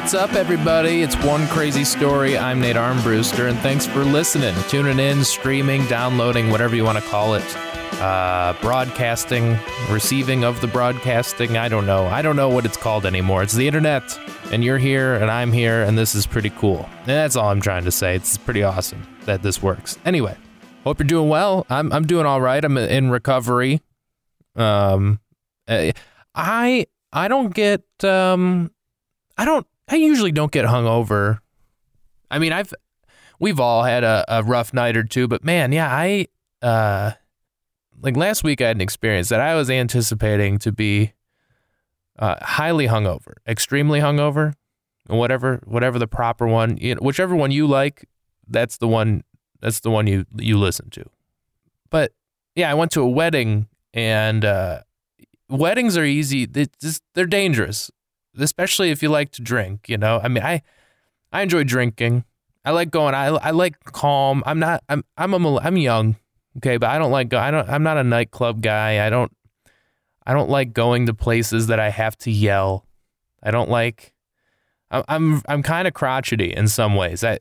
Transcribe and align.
What's 0.00 0.14
up, 0.14 0.32
everybody? 0.32 1.02
It's 1.02 1.14
One 1.24 1.46
Crazy 1.48 1.84
Story. 1.84 2.36
I'm 2.36 2.58
Nate 2.58 2.76
Armbruster, 2.76 3.50
and 3.50 3.58
thanks 3.58 3.86
for 3.86 4.02
listening, 4.02 4.54
tuning 4.70 4.98
in, 4.98 5.22
streaming, 5.22 5.84
downloading, 5.88 6.48
whatever 6.48 6.74
you 6.74 6.84
want 6.84 6.96
to 6.96 7.04
call 7.04 7.34
it. 7.34 7.44
Uh, 8.00 8.54
broadcasting, 8.62 9.58
receiving 9.90 10.42
of 10.42 10.58
the 10.62 10.66
broadcasting. 10.68 11.58
I 11.58 11.68
don't 11.68 11.84
know. 11.84 12.06
I 12.06 12.22
don't 12.22 12.34
know 12.34 12.48
what 12.48 12.64
it's 12.64 12.78
called 12.78 13.04
anymore. 13.04 13.42
It's 13.42 13.52
the 13.52 13.66
internet, 13.66 14.18
and 14.50 14.64
you're 14.64 14.78
here, 14.78 15.16
and 15.16 15.30
I'm 15.30 15.52
here, 15.52 15.82
and 15.82 15.98
this 15.98 16.14
is 16.14 16.26
pretty 16.26 16.50
cool. 16.50 16.88
And 17.00 17.08
that's 17.08 17.36
all 17.36 17.50
I'm 17.50 17.60
trying 17.60 17.84
to 17.84 17.92
say. 17.92 18.16
It's 18.16 18.38
pretty 18.38 18.62
awesome 18.62 19.06
that 19.26 19.42
this 19.42 19.62
works. 19.62 19.98
Anyway, 20.06 20.34
hope 20.82 20.98
you're 20.98 21.06
doing 21.06 21.28
well. 21.28 21.66
I'm 21.68 21.92
I'm 21.92 22.06
doing 22.06 22.24
all 22.24 22.40
right. 22.40 22.64
I'm 22.64 22.78
in 22.78 23.10
recovery. 23.10 23.82
Um, 24.56 25.20
eh, 25.68 25.92
I 26.34 26.86
I 27.12 27.28
don't 27.28 27.52
get 27.52 27.84
um, 28.02 28.70
I 29.36 29.44
don't 29.44 29.66
I 29.90 29.96
usually 29.96 30.32
don't 30.32 30.52
get 30.52 30.64
hungover. 30.66 31.40
I 32.30 32.38
mean, 32.38 32.52
I've 32.52 32.72
we've 33.40 33.58
all 33.58 33.82
had 33.82 34.04
a, 34.04 34.24
a 34.28 34.42
rough 34.44 34.72
night 34.72 34.96
or 34.96 35.02
two, 35.02 35.26
but 35.26 35.44
man, 35.44 35.72
yeah, 35.72 35.92
I 35.92 36.26
uh 36.62 37.12
like 38.00 38.16
last 38.16 38.44
week 38.44 38.62
I 38.62 38.68
had 38.68 38.76
an 38.76 38.80
experience 38.80 39.28
that 39.28 39.40
I 39.40 39.54
was 39.56 39.68
anticipating 39.68 40.58
to 40.60 40.72
be 40.72 41.12
uh, 42.18 42.36
highly 42.40 42.86
hungover, 42.86 43.34
extremely 43.46 44.00
hungover, 44.00 44.54
whatever 45.08 45.60
whatever 45.64 45.98
the 45.98 46.06
proper 46.06 46.46
one, 46.46 46.76
you 46.76 46.94
know, 46.94 47.00
whichever 47.00 47.34
one 47.34 47.50
you 47.50 47.66
like, 47.66 48.06
that's 48.46 48.78
the 48.78 48.88
one 48.88 49.24
that's 49.60 49.80
the 49.80 49.90
one 49.90 50.06
you 50.06 50.24
you 50.38 50.56
listen 50.56 50.88
to. 50.90 51.04
But 51.90 52.12
yeah, 52.54 52.70
I 52.70 52.74
went 52.74 52.92
to 52.92 53.00
a 53.00 53.08
wedding 53.08 53.66
and 53.92 54.44
uh, 54.44 54.80
weddings 55.48 55.96
are 55.96 56.04
easy. 56.04 56.46
They 56.46 56.66
just, 56.80 57.02
they're 57.14 57.26
dangerous, 57.26 57.90
especially 58.40 58.90
if 58.90 59.02
you 59.02 59.08
like 59.08 59.32
to 59.32 59.42
drink. 59.42 59.88
You 59.88 59.98
know, 59.98 60.20
I 60.22 60.28
mean, 60.28 60.42
I 60.44 60.62
I 61.32 61.42
enjoy 61.42 61.64
drinking. 61.64 62.24
I 62.64 62.72
like 62.72 62.90
going. 62.90 63.14
I 63.14 63.26
I 63.26 63.50
like 63.50 63.82
calm. 63.84 64.42
I'm 64.46 64.58
not. 64.58 64.82
I'm 64.88 65.04
I'm 65.16 65.32
a, 65.34 65.58
I'm 65.58 65.76
young. 65.76 66.16
Okay, 66.58 66.76
but 66.76 66.90
I 66.90 66.98
don't 66.98 67.10
like. 67.10 67.32
I 67.32 67.50
don't. 67.50 67.68
I'm 67.68 67.82
not 67.82 67.96
a 67.96 68.04
nightclub 68.04 68.60
guy. 68.60 69.06
I 69.06 69.10
don't. 69.10 69.32
I 70.26 70.34
don't 70.34 70.50
like 70.50 70.72
going 70.72 71.06
to 71.06 71.14
places 71.14 71.68
that 71.68 71.80
I 71.80 71.90
have 71.90 72.16
to 72.18 72.30
yell. 72.30 72.86
I 73.42 73.50
don't 73.50 73.70
like. 73.70 74.12
I'm 74.90 75.04
I'm, 75.08 75.42
I'm 75.48 75.62
kind 75.62 75.88
of 75.88 75.94
crotchety 75.94 76.52
in 76.52 76.68
some 76.68 76.96
ways. 76.96 77.24
I, 77.24 77.38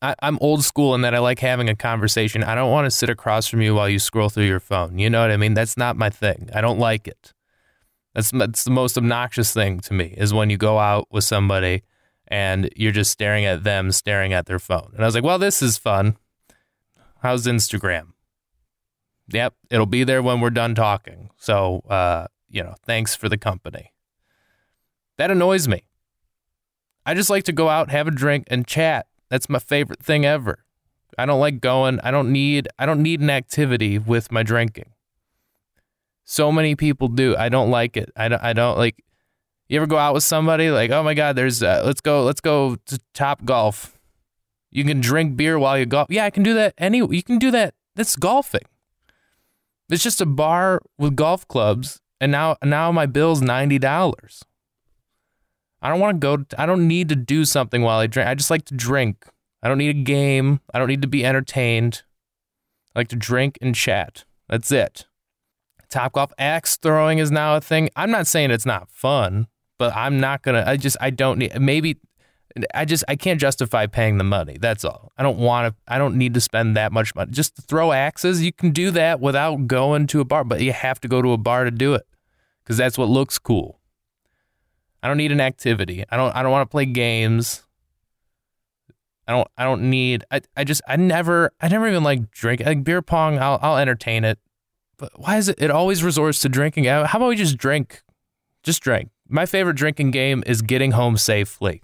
I 0.00 0.14
I'm 0.22 0.38
old 0.40 0.64
school 0.64 0.94
in 0.94 1.02
that 1.02 1.14
I 1.14 1.18
like 1.18 1.40
having 1.40 1.68
a 1.68 1.76
conversation. 1.76 2.42
I 2.42 2.54
don't 2.54 2.70
want 2.70 2.86
to 2.86 2.90
sit 2.90 3.10
across 3.10 3.48
from 3.48 3.60
you 3.60 3.74
while 3.74 3.88
you 3.88 3.98
scroll 3.98 4.30
through 4.30 4.46
your 4.46 4.60
phone. 4.60 4.98
You 4.98 5.10
know 5.10 5.20
what 5.20 5.30
I 5.30 5.36
mean? 5.36 5.54
That's 5.54 5.76
not 5.76 5.96
my 5.96 6.10
thing. 6.10 6.48
I 6.54 6.60
don't 6.60 6.78
like 6.78 7.06
it. 7.06 7.34
That's 8.14 8.30
that's 8.30 8.64
the 8.64 8.70
most 8.70 8.98
obnoxious 8.98 9.52
thing 9.52 9.80
to 9.80 9.94
me 9.94 10.14
is 10.16 10.34
when 10.34 10.50
you 10.50 10.56
go 10.56 10.78
out 10.78 11.06
with 11.10 11.24
somebody 11.24 11.82
and 12.26 12.68
you're 12.76 12.92
just 12.92 13.10
staring 13.10 13.44
at 13.44 13.64
them 13.64 13.92
staring 13.92 14.32
at 14.32 14.46
their 14.46 14.58
phone. 14.58 14.90
And 14.94 15.02
I 15.02 15.06
was 15.06 15.14
like, 15.14 15.24
well, 15.24 15.38
this 15.38 15.62
is 15.62 15.78
fun. 15.78 16.16
How's 17.22 17.46
Instagram? 17.46 18.12
Yep, 19.28 19.54
it'll 19.70 19.86
be 19.86 20.04
there 20.04 20.22
when 20.22 20.40
we're 20.40 20.50
done 20.50 20.74
talking. 20.74 21.30
So, 21.36 21.80
uh, 21.88 22.26
you 22.48 22.62
know, 22.62 22.74
thanks 22.84 23.14
for 23.14 23.28
the 23.28 23.38
company. 23.38 23.92
That 25.18 25.30
annoys 25.30 25.68
me. 25.68 25.84
I 27.06 27.14
just 27.14 27.30
like 27.30 27.44
to 27.44 27.52
go 27.52 27.68
out, 27.68 27.90
have 27.90 28.08
a 28.08 28.10
drink, 28.10 28.46
and 28.48 28.66
chat. 28.66 29.06
That's 29.28 29.48
my 29.48 29.58
favorite 29.58 30.02
thing 30.02 30.24
ever. 30.24 30.64
I 31.16 31.26
don't 31.26 31.40
like 31.40 31.60
going. 31.60 32.00
I 32.00 32.10
don't 32.10 32.32
need. 32.32 32.68
I 32.78 32.86
don't 32.86 33.02
need 33.02 33.20
an 33.20 33.30
activity 33.30 33.98
with 33.98 34.32
my 34.32 34.42
drinking. 34.42 34.92
So 36.30 36.52
many 36.52 36.76
people 36.76 37.08
do. 37.08 37.34
I 37.36 37.48
don't 37.48 37.72
like 37.72 37.96
it. 37.96 38.12
I 38.14 38.28
don't. 38.28 38.40
I 38.40 38.52
don't 38.52 38.78
like. 38.78 39.02
You 39.68 39.78
ever 39.78 39.88
go 39.88 39.98
out 39.98 40.14
with 40.14 40.22
somebody 40.22 40.70
like, 40.70 40.92
oh 40.92 41.02
my 41.02 41.12
god, 41.12 41.34
there's. 41.34 41.60
Uh, 41.60 41.82
let's 41.84 42.00
go. 42.00 42.22
Let's 42.22 42.40
go 42.40 42.76
to 42.86 43.00
Top 43.14 43.44
Golf. 43.44 43.98
You 44.70 44.84
can 44.84 45.00
drink 45.00 45.36
beer 45.36 45.58
while 45.58 45.76
you 45.76 45.86
golf. 45.86 46.06
Yeah, 46.08 46.24
I 46.24 46.30
can 46.30 46.44
do 46.44 46.54
that. 46.54 46.74
Any. 46.78 46.98
You 46.98 47.22
can 47.24 47.38
do 47.40 47.50
that. 47.50 47.74
That's 47.96 48.14
golfing. 48.14 48.62
It's 49.88 50.04
just 50.04 50.20
a 50.20 50.26
bar 50.26 50.80
with 50.98 51.16
golf 51.16 51.48
clubs, 51.48 52.00
and 52.20 52.30
now 52.30 52.56
now 52.62 52.92
my 52.92 53.06
bill's 53.06 53.42
ninety 53.42 53.80
dollars. 53.80 54.44
I 55.82 55.88
don't 55.88 55.98
want 55.98 56.20
to 56.20 56.36
go. 56.36 56.44
I 56.56 56.64
don't 56.64 56.86
need 56.86 57.08
to 57.08 57.16
do 57.16 57.44
something 57.44 57.82
while 57.82 57.98
I 57.98 58.06
drink. 58.06 58.28
I 58.28 58.36
just 58.36 58.52
like 58.52 58.66
to 58.66 58.74
drink. 58.74 59.26
I 59.64 59.68
don't 59.68 59.78
need 59.78 59.96
a 59.96 60.04
game. 60.04 60.60
I 60.72 60.78
don't 60.78 60.86
need 60.86 61.02
to 61.02 61.08
be 61.08 61.26
entertained. 61.26 62.04
I 62.94 63.00
like 63.00 63.08
to 63.08 63.16
drink 63.16 63.58
and 63.60 63.74
chat. 63.74 64.24
That's 64.48 64.70
it. 64.70 65.06
Top 65.90 66.12
golf 66.12 66.32
axe 66.38 66.76
throwing 66.76 67.18
is 67.18 67.30
now 67.30 67.56
a 67.56 67.60
thing. 67.60 67.90
I'm 67.96 68.10
not 68.10 68.26
saying 68.26 68.50
it's 68.50 68.66
not 68.66 68.88
fun, 68.90 69.48
but 69.78 69.94
I'm 69.94 70.20
not 70.20 70.42
gonna. 70.42 70.64
I 70.66 70.76
just 70.76 70.96
I 71.00 71.10
don't 71.10 71.38
need. 71.38 71.60
Maybe 71.60 71.98
I 72.74 72.84
just 72.84 73.04
I 73.08 73.16
can't 73.16 73.40
justify 73.40 73.86
paying 73.86 74.18
the 74.18 74.24
money. 74.24 74.56
That's 74.60 74.84
all. 74.84 75.12
I 75.16 75.22
don't 75.22 75.38
want 75.38 75.68
to. 75.68 75.92
I 75.92 75.98
don't 75.98 76.16
need 76.16 76.34
to 76.34 76.40
spend 76.40 76.76
that 76.76 76.92
much 76.92 77.14
money. 77.14 77.30
Just 77.32 77.56
to 77.56 77.62
throw 77.62 77.92
axes, 77.92 78.42
you 78.42 78.52
can 78.52 78.70
do 78.70 78.90
that 78.92 79.20
without 79.20 79.66
going 79.66 80.06
to 80.08 80.20
a 80.20 80.24
bar, 80.24 80.44
but 80.44 80.60
you 80.60 80.72
have 80.72 81.00
to 81.00 81.08
go 81.08 81.22
to 81.22 81.32
a 81.32 81.38
bar 81.38 81.64
to 81.64 81.70
do 81.70 81.94
it 81.94 82.06
because 82.62 82.76
that's 82.76 82.98
what 82.98 83.08
looks 83.08 83.38
cool. 83.38 83.80
I 85.02 85.08
don't 85.08 85.16
need 85.16 85.32
an 85.32 85.40
activity. 85.40 86.04
I 86.10 86.16
don't. 86.16 86.34
I 86.34 86.42
don't 86.42 86.52
want 86.52 86.68
to 86.68 86.70
play 86.70 86.86
games. 86.86 87.64
I 89.26 89.32
don't. 89.32 89.48
I 89.56 89.64
don't 89.64 89.88
need. 89.88 90.24
I. 90.30 90.40
I 90.56 90.64
just. 90.64 90.82
I 90.88 90.96
never. 90.96 91.52
I 91.60 91.68
never 91.68 91.88
even 91.88 92.02
like 92.02 92.30
drink. 92.30 92.60
Like 92.64 92.84
beer 92.84 93.02
pong. 93.02 93.38
I'll. 93.38 93.58
I'll 93.62 93.76
entertain 93.78 94.24
it. 94.24 94.38
Why 95.16 95.36
is 95.36 95.48
it? 95.48 95.60
It 95.60 95.70
always 95.70 96.02
resorts 96.02 96.40
to 96.40 96.48
drinking. 96.48 96.84
How 96.84 97.02
about 97.02 97.28
we 97.28 97.36
just 97.36 97.56
drink? 97.56 98.02
Just 98.62 98.82
drink. 98.82 99.10
My 99.28 99.46
favorite 99.46 99.76
drinking 99.76 100.10
game 100.10 100.42
is 100.46 100.62
getting 100.62 100.92
home 100.92 101.16
safely. 101.16 101.82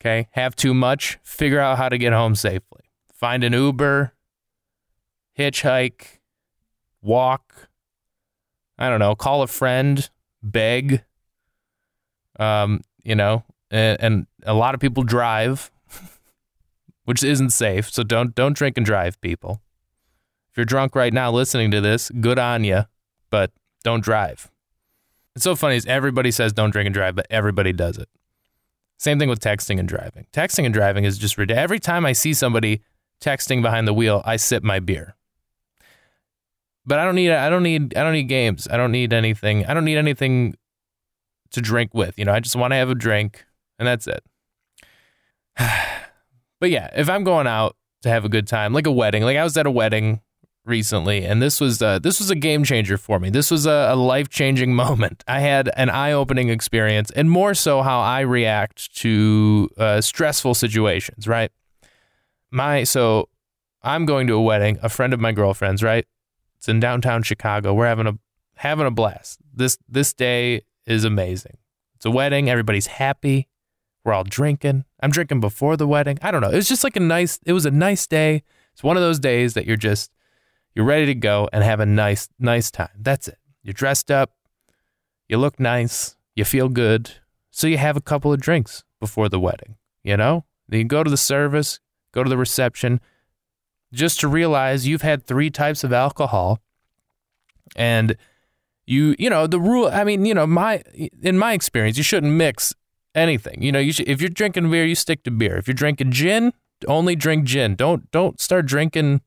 Okay. 0.00 0.28
Have 0.32 0.54
too 0.56 0.74
much. 0.74 1.18
Figure 1.22 1.60
out 1.60 1.78
how 1.78 1.88
to 1.88 1.98
get 1.98 2.12
home 2.12 2.34
safely. 2.34 2.82
Find 3.12 3.44
an 3.44 3.52
Uber. 3.52 4.12
Hitchhike. 5.38 6.18
Walk. 7.02 7.68
I 8.78 8.88
don't 8.88 9.00
know. 9.00 9.14
Call 9.14 9.42
a 9.42 9.46
friend. 9.46 10.08
Beg. 10.42 11.04
Um, 12.38 12.82
you 13.02 13.14
know, 13.14 13.44
and, 13.70 13.96
and 14.00 14.26
a 14.44 14.52
lot 14.52 14.74
of 14.74 14.80
people 14.80 15.02
drive, 15.02 15.70
which 17.04 17.22
isn't 17.22 17.50
safe. 17.50 17.90
So 17.90 18.02
don't 18.02 18.34
don't 18.34 18.54
drink 18.54 18.76
and 18.76 18.84
drive, 18.84 19.20
people. 19.20 19.62
If 20.56 20.60
you're 20.60 20.64
drunk 20.64 20.96
right 20.96 21.12
now 21.12 21.30
listening 21.30 21.70
to 21.72 21.82
this, 21.82 22.08
good 22.08 22.38
on 22.38 22.64
you, 22.64 22.86
but 23.28 23.52
don't 23.84 24.02
drive. 24.02 24.50
It's 25.34 25.44
so 25.44 25.54
funny 25.54 25.76
is 25.76 25.84
everybody 25.84 26.30
says 26.30 26.54
don't 26.54 26.70
drink 26.70 26.86
and 26.86 26.94
drive, 26.94 27.14
but 27.14 27.26
everybody 27.28 27.74
does 27.74 27.98
it. 27.98 28.08
Same 28.96 29.18
thing 29.18 29.28
with 29.28 29.38
texting 29.38 29.78
and 29.78 29.86
driving. 29.86 30.24
Texting 30.32 30.64
and 30.64 30.72
driving 30.72 31.04
is 31.04 31.18
just 31.18 31.36
ridiculous. 31.36 31.62
Every 31.62 31.78
time 31.78 32.06
I 32.06 32.12
see 32.12 32.32
somebody 32.32 32.80
texting 33.20 33.60
behind 33.60 33.86
the 33.86 33.92
wheel, 33.92 34.22
I 34.24 34.36
sip 34.36 34.62
my 34.62 34.80
beer. 34.80 35.14
But 36.86 37.00
I 37.00 37.04
don't 37.04 37.16
need 37.16 37.32
I 37.32 37.50
don't 37.50 37.62
need 37.62 37.94
I 37.94 38.02
don't 38.02 38.14
need 38.14 38.30
games. 38.30 38.66
I 38.70 38.78
don't 38.78 38.92
need 38.92 39.12
anything. 39.12 39.66
I 39.66 39.74
don't 39.74 39.84
need 39.84 39.98
anything 39.98 40.54
to 41.50 41.60
drink 41.60 41.92
with. 41.92 42.18
You 42.18 42.24
know, 42.24 42.32
I 42.32 42.40
just 42.40 42.56
want 42.56 42.70
to 42.70 42.76
have 42.76 42.88
a 42.88 42.94
drink 42.94 43.44
and 43.78 43.86
that's 43.86 44.06
it. 44.06 44.24
but 45.58 46.70
yeah, 46.70 46.88
if 46.96 47.10
I'm 47.10 47.24
going 47.24 47.46
out 47.46 47.76
to 48.04 48.08
have 48.08 48.24
a 48.24 48.30
good 48.30 48.46
time, 48.46 48.72
like 48.72 48.86
a 48.86 48.90
wedding, 48.90 49.22
like 49.22 49.36
I 49.36 49.44
was 49.44 49.54
at 49.58 49.66
a 49.66 49.70
wedding 49.70 50.22
recently, 50.66 51.24
and 51.24 51.40
this 51.40 51.60
was 51.60 51.80
uh, 51.80 51.98
this 51.98 52.18
was 52.18 52.28
a 52.28 52.34
game 52.34 52.64
changer 52.64 52.98
for 52.98 53.18
me. 53.18 53.30
This 53.30 53.50
was 53.50 53.64
a, 53.66 53.88
a 53.92 53.96
life 53.96 54.28
changing 54.28 54.74
moment. 54.84 55.24
I 55.26 55.40
had 55.40 55.70
an 55.76 55.88
eye 55.88 56.12
opening 56.12 56.48
experience, 56.48 57.10
and 57.12 57.30
more 57.30 57.54
so 57.54 57.82
how 57.82 58.00
I 58.00 58.20
react 58.20 58.94
to 58.96 59.70
uh, 59.78 60.00
stressful 60.00 60.54
situations. 60.54 61.26
Right, 61.26 61.50
my 62.50 62.84
so 62.84 63.28
I'm 63.82 64.04
going 64.04 64.26
to 64.26 64.34
a 64.34 64.42
wedding, 64.42 64.78
a 64.82 64.88
friend 64.88 65.14
of 65.14 65.20
my 65.20 65.32
girlfriend's. 65.32 65.82
Right, 65.82 66.06
it's 66.56 66.68
in 66.68 66.80
downtown 66.80 67.22
Chicago. 67.22 67.72
We're 67.72 67.86
having 67.86 68.06
a 68.06 68.18
having 68.56 68.86
a 68.86 68.90
blast. 68.90 69.38
This 69.54 69.78
this 69.88 70.12
day 70.12 70.62
is 70.84 71.04
amazing. 71.04 71.58
It's 71.94 72.04
a 72.04 72.10
wedding. 72.10 72.50
Everybody's 72.50 72.86
happy. 72.86 73.48
We're 74.04 74.12
all 74.12 74.24
drinking. 74.24 74.84
I'm 75.00 75.10
drinking 75.10 75.40
before 75.40 75.76
the 75.76 75.86
wedding. 75.86 76.18
I 76.22 76.30
don't 76.30 76.40
know. 76.40 76.50
It 76.50 76.56
was 76.56 76.68
just 76.68 76.84
like 76.84 76.96
a 76.96 77.00
nice. 77.00 77.38
It 77.46 77.52
was 77.52 77.66
a 77.66 77.70
nice 77.70 78.06
day. 78.06 78.42
It's 78.72 78.82
one 78.82 78.96
of 78.96 79.02
those 79.02 79.18
days 79.18 79.54
that 79.54 79.64
you're 79.66 79.76
just 79.76 80.10
you're 80.76 80.84
ready 80.84 81.06
to 81.06 81.14
go 81.14 81.48
and 81.54 81.64
have 81.64 81.80
a 81.80 81.86
nice, 81.86 82.28
nice 82.38 82.70
time. 82.70 82.90
That's 83.00 83.28
it. 83.28 83.38
You're 83.62 83.72
dressed 83.72 84.10
up, 84.10 84.32
you 85.26 85.38
look 85.38 85.58
nice, 85.58 86.16
you 86.36 86.44
feel 86.44 86.68
good. 86.68 87.12
So 87.50 87.66
you 87.66 87.78
have 87.78 87.96
a 87.96 88.02
couple 88.02 88.30
of 88.30 88.40
drinks 88.40 88.84
before 89.00 89.30
the 89.30 89.40
wedding, 89.40 89.76
you 90.04 90.18
know? 90.18 90.44
Then 90.68 90.80
you 90.80 90.84
go 90.84 91.02
to 91.02 91.10
the 91.10 91.16
service, 91.16 91.80
go 92.12 92.22
to 92.22 92.28
the 92.28 92.36
reception, 92.36 93.00
just 93.90 94.20
to 94.20 94.28
realize 94.28 94.86
you've 94.86 95.00
had 95.00 95.26
three 95.26 95.48
types 95.48 95.82
of 95.82 95.94
alcohol. 95.94 96.60
And 97.74 98.16
you, 98.84 99.16
you 99.18 99.30
know, 99.30 99.46
the 99.46 99.58
rule, 99.58 99.88
I 99.90 100.04
mean, 100.04 100.26
you 100.26 100.34
know, 100.34 100.46
my, 100.46 100.82
in 101.22 101.38
my 101.38 101.54
experience, 101.54 101.96
you 101.96 102.04
shouldn't 102.04 102.34
mix 102.34 102.74
anything. 103.14 103.62
You 103.62 103.72
know, 103.72 103.78
you 103.78 103.92
should, 103.92 104.08
if 104.08 104.20
you're 104.20 104.28
drinking 104.28 104.70
beer, 104.70 104.84
you 104.84 104.94
stick 104.94 105.22
to 105.22 105.30
beer. 105.30 105.56
If 105.56 105.66
you're 105.66 105.74
drinking 105.74 106.12
gin, 106.12 106.52
only 106.86 107.16
drink 107.16 107.44
gin. 107.44 107.76
Don't, 107.76 108.10
don't 108.10 108.38
start 108.38 108.66
drinking 108.66 109.22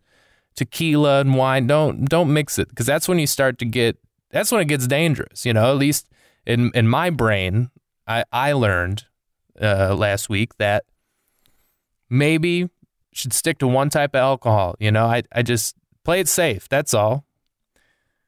tequila 0.60 1.22
and 1.22 1.36
wine. 1.36 1.68
Don't 1.68 2.06
don't 2.06 2.32
mix 2.32 2.60
it 2.60 2.68
because 2.68 2.86
that's 2.86 3.08
when 3.08 3.18
you 3.18 3.26
start 3.26 3.58
to 3.60 3.66
get 3.66 3.98
that's 4.30 4.52
when 4.52 4.62
it 4.62 4.66
gets 4.66 4.86
dangerous. 4.88 5.46
You 5.46 5.54
know, 5.54 5.72
at 5.72 5.78
least 5.78 6.10
in 6.46 6.72
in 6.76 6.88
my 6.88 7.10
brain, 7.10 7.72
I, 8.06 8.26
I 8.32 8.52
learned 8.52 9.06
uh, 9.60 9.96
last 9.96 10.30
week 10.30 10.58
that 10.58 10.84
maybe 12.10 12.70
should 13.14 13.32
stick 13.32 13.58
to 13.60 13.68
one 13.68 13.90
type 13.90 14.14
of 14.16 14.20
alcohol. 14.20 14.76
You 14.80 14.92
know, 14.92 15.06
I, 15.06 15.24
I 15.32 15.44
just 15.44 15.76
play 16.04 16.20
it 16.20 16.28
safe. 16.28 16.68
That's 16.68 16.94
all. 16.94 17.24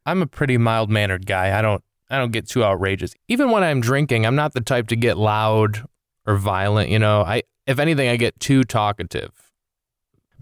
I'm 0.05 0.21
a 0.21 0.27
pretty 0.27 0.57
mild 0.57 0.89
mannered 0.89 1.25
guy. 1.25 1.57
I 1.57 1.61
don't 1.61 1.83
I 2.09 2.17
don't 2.17 2.31
get 2.31 2.47
too 2.47 2.63
outrageous. 2.63 3.13
Even 3.27 3.51
when 3.51 3.63
I'm 3.63 3.81
drinking, 3.81 4.25
I'm 4.25 4.35
not 4.35 4.53
the 4.53 4.61
type 4.61 4.87
to 4.87 4.95
get 4.95 5.17
loud 5.17 5.83
or 6.25 6.37
violent, 6.37 6.89
you 6.89 6.99
know. 6.99 7.23
I 7.23 7.43
if 7.67 7.77
anything 7.77 8.07
I 8.07 8.15
get 8.15 8.39
too 8.39 8.63
talkative. 8.63 9.51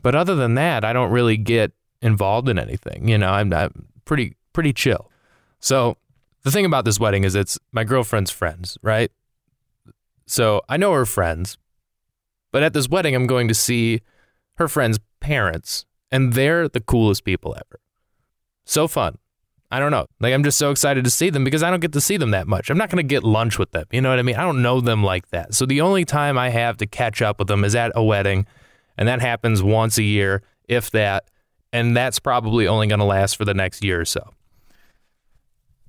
But 0.02 0.16
other 0.16 0.36
than 0.36 0.56
that, 0.56 0.86
I 0.86 0.94
don't 0.94 1.12
really 1.12 1.36
get 1.36 1.74
involved 2.02 2.50
in 2.50 2.60
anything, 2.60 3.08
you 3.08 3.18
know. 3.18 3.32
I'm, 3.32 3.52
I'm 3.54 3.88
pretty 4.06 4.36
pretty 4.54 4.74
chill. 4.74 5.10
So, 5.60 5.98
the 6.44 6.52
thing 6.52 6.66
about 6.66 6.86
this 6.86 7.00
wedding 7.00 7.24
is 7.24 7.36
it's 7.36 7.60
my 7.72 7.84
girlfriend's 7.84 8.32
friends, 8.32 8.78
right? 8.82 9.12
So, 10.26 10.62
I 10.70 10.78
know 10.78 10.94
her 10.94 11.06
friends. 11.06 11.58
But 12.52 12.64
at 12.64 12.74
this 12.74 12.90
wedding, 12.90 13.16
I'm 13.16 13.28
going 13.28 13.48
to 13.48 13.54
see 13.54 14.02
her 14.56 14.68
friends' 14.68 15.00
parents, 15.20 15.86
and 16.12 16.34
they're 16.34 16.68
the 16.68 16.80
coolest 16.80 17.24
people 17.24 17.56
ever. 17.56 17.80
So 18.66 18.88
fun. 18.88 19.18
I 19.72 19.80
don't 19.80 19.92
know. 19.92 20.08
Like 20.20 20.34
I'm 20.34 20.44
just 20.44 20.58
so 20.58 20.72
excited 20.72 21.04
to 21.04 21.12
see 21.12 21.30
them 21.30 21.44
because 21.44 21.62
I 21.62 21.70
don't 21.70 21.80
get 21.80 21.94
to 21.94 22.02
see 22.02 22.18
them 22.18 22.32
that 22.32 22.48
much. 22.48 22.70
I'm 22.70 22.78
not 22.78 22.90
going 22.90 22.98
to 22.98 23.08
get 23.08 23.24
lunch 23.24 23.60
with 23.60 23.72
them. 23.72 23.86
You 23.92 24.02
know 24.02 24.10
what 24.10 24.18
I 24.18 24.24
mean? 24.24 24.36
I 24.36 24.42
don't 24.42 24.64
know 24.64 24.82
them 24.82 25.04
like 25.04 25.30
that. 25.30 25.54
So 25.54 25.68
the 25.68 25.82
only 25.82 26.06
time 26.06 26.40
I 26.40 26.50
have 26.50 26.78
to 26.78 26.88
catch 26.88 27.22
up 27.22 27.38
with 27.38 27.48
them 27.48 27.64
is 27.64 27.76
at 27.76 27.92
a 27.94 28.04
wedding, 28.04 28.48
and 28.98 29.08
that 29.08 29.22
happens 29.22 29.62
once 29.62 29.98
a 30.00 30.04
year, 30.04 30.42
if 30.68 30.90
that, 30.92 31.30
and 31.72 31.96
that's 31.96 32.20
probably 32.20 32.68
only 32.68 32.88
going 32.88 33.00
to 33.00 33.06
last 33.06 33.36
for 33.38 33.46
the 33.46 33.54
next 33.54 33.84
year 33.84 34.02
or 34.02 34.06
so. 34.06 34.34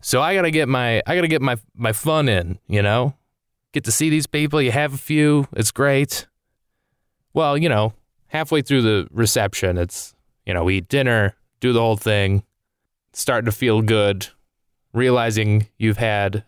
So 0.00 0.23
I 0.23 0.35
got 0.35 0.43
to 0.43 0.50
get 0.50 0.69
my 0.69 1.03
I 1.06 1.15
got 1.15 1.23
to 1.23 1.29
get 1.29 1.43
my 1.43 1.56
my 1.75 1.93
fun 1.93 2.29
in, 2.29 2.59
you 2.67 2.82
know? 2.82 3.15
Get 3.73 3.85
to 3.85 3.93
see 3.93 4.11
these 4.11 4.27
people, 4.27 4.61
you 4.61 4.73
have 4.73 4.94
a 4.94 4.99
few, 4.99 5.47
it's 5.53 5.71
great. 5.71 6.27
Well, 7.32 7.56
you 7.56 7.69
know, 7.69 7.93
halfway 8.27 8.62
through 8.62 8.82
the 8.82 9.09
reception, 9.12 9.79
it's, 9.79 10.12
you 10.44 10.53
know, 10.53 10.65
we 10.65 10.79
eat 10.79 10.88
dinner, 10.88 11.37
do 11.61 11.73
the 11.73 11.81
whole 11.81 11.97
thing, 11.97 12.43
starting 13.12 13.44
to 13.44 13.53
feel 13.53 13.81
good, 13.81 14.27
realizing 14.93 15.69
you've 15.79 15.99
had 15.99 16.44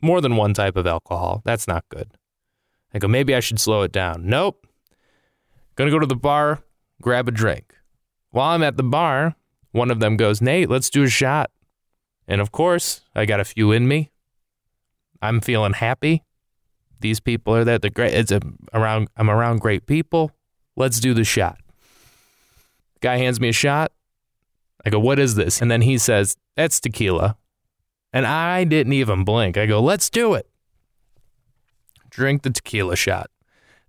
more 0.00 0.22
than 0.22 0.36
one 0.36 0.54
type 0.54 0.76
of 0.76 0.86
alcohol. 0.86 1.42
That's 1.44 1.68
not 1.68 1.84
good. 1.90 2.12
I 2.94 2.98
go, 2.98 3.08
maybe 3.08 3.34
I 3.34 3.40
should 3.40 3.60
slow 3.60 3.82
it 3.82 3.92
down. 3.92 4.26
Nope. 4.26 4.66
Gonna 5.76 5.90
go 5.90 5.98
to 5.98 6.06
the 6.06 6.16
bar, 6.16 6.62
grab 7.02 7.28
a 7.28 7.32
drink. 7.32 7.74
While 8.30 8.50
I'm 8.50 8.62
at 8.62 8.76
the 8.76 8.82
bar, 8.82 9.34
one 9.72 9.90
of 9.90 10.00
them 10.00 10.16
goes, 10.16 10.40
Nate, 10.40 10.68
let's 10.68 10.90
do 10.90 11.02
a 11.02 11.08
shot. 11.08 11.50
And 12.28 12.40
of 12.40 12.52
course, 12.52 13.02
I 13.14 13.26
got 13.26 13.40
a 13.40 13.44
few 13.44 13.72
in 13.72 13.88
me. 13.88 14.10
I'm 15.20 15.40
feeling 15.40 15.74
happy. 15.74 16.24
These 17.00 17.20
people 17.20 17.54
are 17.56 17.64
there. 17.64 17.78
They're 17.78 17.90
great. 17.90 18.14
It's 18.14 18.30
a, 18.30 18.40
around. 18.72 19.08
I'm 19.16 19.30
around 19.30 19.60
great 19.60 19.86
people. 19.86 20.32
Let's 20.76 21.00
do 21.00 21.14
the 21.14 21.24
shot. 21.24 21.58
Guy 23.00 23.16
hands 23.16 23.40
me 23.40 23.48
a 23.48 23.52
shot. 23.52 23.92
I 24.84 24.90
go, 24.90 25.00
what 25.00 25.18
is 25.18 25.34
this? 25.34 25.60
And 25.60 25.70
then 25.70 25.82
he 25.82 25.98
says, 25.98 26.36
that's 26.56 26.80
tequila. 26.80 27.36
And 28.12 28.26
I 28.26 28.64
didn't 28.64 28.92
even 28.92 29.24
blink. 29.24 29.56
I 29.56 29.66
go, 29.66 29.80
let's 29.80 30.10
do 30.10 30.34
it. 30.34 30.48
Drink 32.10 32.42
the 32.42 32.50
tequila 32.50 32.96
shot. 32.96 33.30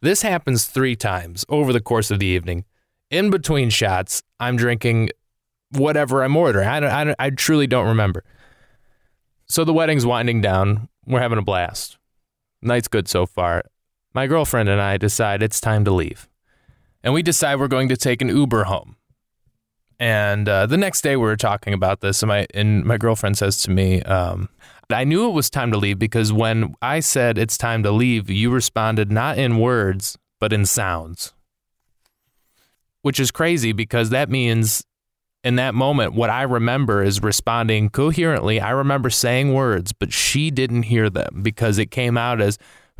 This 0.02 0.22
happens 0.22 0.66
three 0.66 0.96
times 0.96 1.46
over 1.50 1.72
the 1.72 1.82
course 1.82 2.12
of 2.12 2.20
the 2.20 2.26
evening. 2.26 2.66
In 3.12 3.30
between 3.30 3.70
shots, 3.70 4.24
I'm 4.40 4.56
drinking 4.56 5.10
whatever 5.72 6.24
I'm 6.24 6.36
ordering. 6.36 6.68
I, 6.68 6.80
don't, 6.80 6.92
I, 6.92 7.04
don't, 7.04 7.16
I 7.20 7.30
truly 7.30 7.68
don't 7.68 7.88
remember. 7.88 8.24
So 9.48 9.66
the 9.66 9.74
wedding's 9.74 10.06
winding 10.06 10.40
down. 10.42 10.88
We're 11.06 11.20
having 11.20 11.38
a 11.38 11.44
blast. 11.44 11.98
Night's 12.62 12.88
good 12.88 13.10
so 13.10 13.26
far. 13.26 13.64
My 14.14 14.28
girlfriend 14.28 14.70
and 14.70 14.82
I 14.82 14.98
decide 14.98 15.44
it's 15.44 15.60
time 15.60 15.84
to 15.86 15.92
leave. 15.92 16.30
And 17.04 17.14
we 17.14 17.22
decide 17.22 17.60
we're 17.60 17.68
going 17.68 17.90
to 17.90 17.98
take 17.98 18.22
an 18.22 18.30
Uber 18.30 18.66
home. 18.66 18.96
And 20.00 20.48
uh, 20.48 20.66
the 20.66 20.78
next 20.78 21.02
day 21.02 21.16
we 21.16 21.24
were 21.24 21.38
talking 21.38 21.74
about 21.74 22.02
this, 22.02 22.24
and 22.24 22.28
my 22.28 22.48
and 22.56 22.84
my 22.84 22.98
girlfriend 22.98 23.38
says 23.38 23.62
to 23.64 23.72
me, 23.72 24.02
um, 24.02 24.50
"I 24.90 25.04
knew 25.04 25.30
it 25.30 25.34
was 25.34 25.50
time 25.52 25.72
to 25.72 25.78
leave 25.78 26.00
because 26.00 26.34
when 26.34 26.74
I 26.82 27.02
said 27.02 27.38
it's 27.38 27.56
time 27.56 27.84
to 27.84 27.92
leave, 27.92 28.28
you 28.28 28.50
responded 28.50 29.12
not 29.12 29.38
in 29.38 29.60
words 29.60 30.18
but 30.40 30.54
in 30.54 30.66
sounds." 30.66 31.34
Which 33.02 33.20
is 33.20 33.32
crazy 33.32 33.72
because 33.72 34.12
that 34.12 34.30
means 34.30 34.86
in 35.44 35.56
that 35.56 35.74
moment, 35.74 36.14
what 36.14 36.30
I 36.30 36.44
remember 36.44 37.04
is 37.04 37.22
responding 37.22 37.90
coherently. 37.90 38.62
I 38.62 38.70
remember 38.72 39.10
saying 39.10 39.54
words, 39.54 39.92
but 39.92 40.14
she 40.14 40.52
didn't 40.52 40.84
hear 40.84 41.10
them 41.10 41.42
because 41.42 41.80
it 41.80 41.90
came 41.90 42.18
out 42.18 42.42
as 42.42 42.60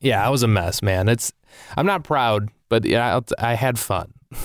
yeah, 0.00 0.24
I 0.24 0.28
was 0.28 0.42
a 0.42 0.48
mess, 0.48 0.82
man. 0.82 1.08
It's 1.08 1.32
I'm 1.76 1.86
not 1.86 2.04
proud, 2.04 2.50
but 2.68 2.84
yeah, 2.84 3.18
I 3.38 3.54
had 3.54 3.78
fun. 3.78 4.12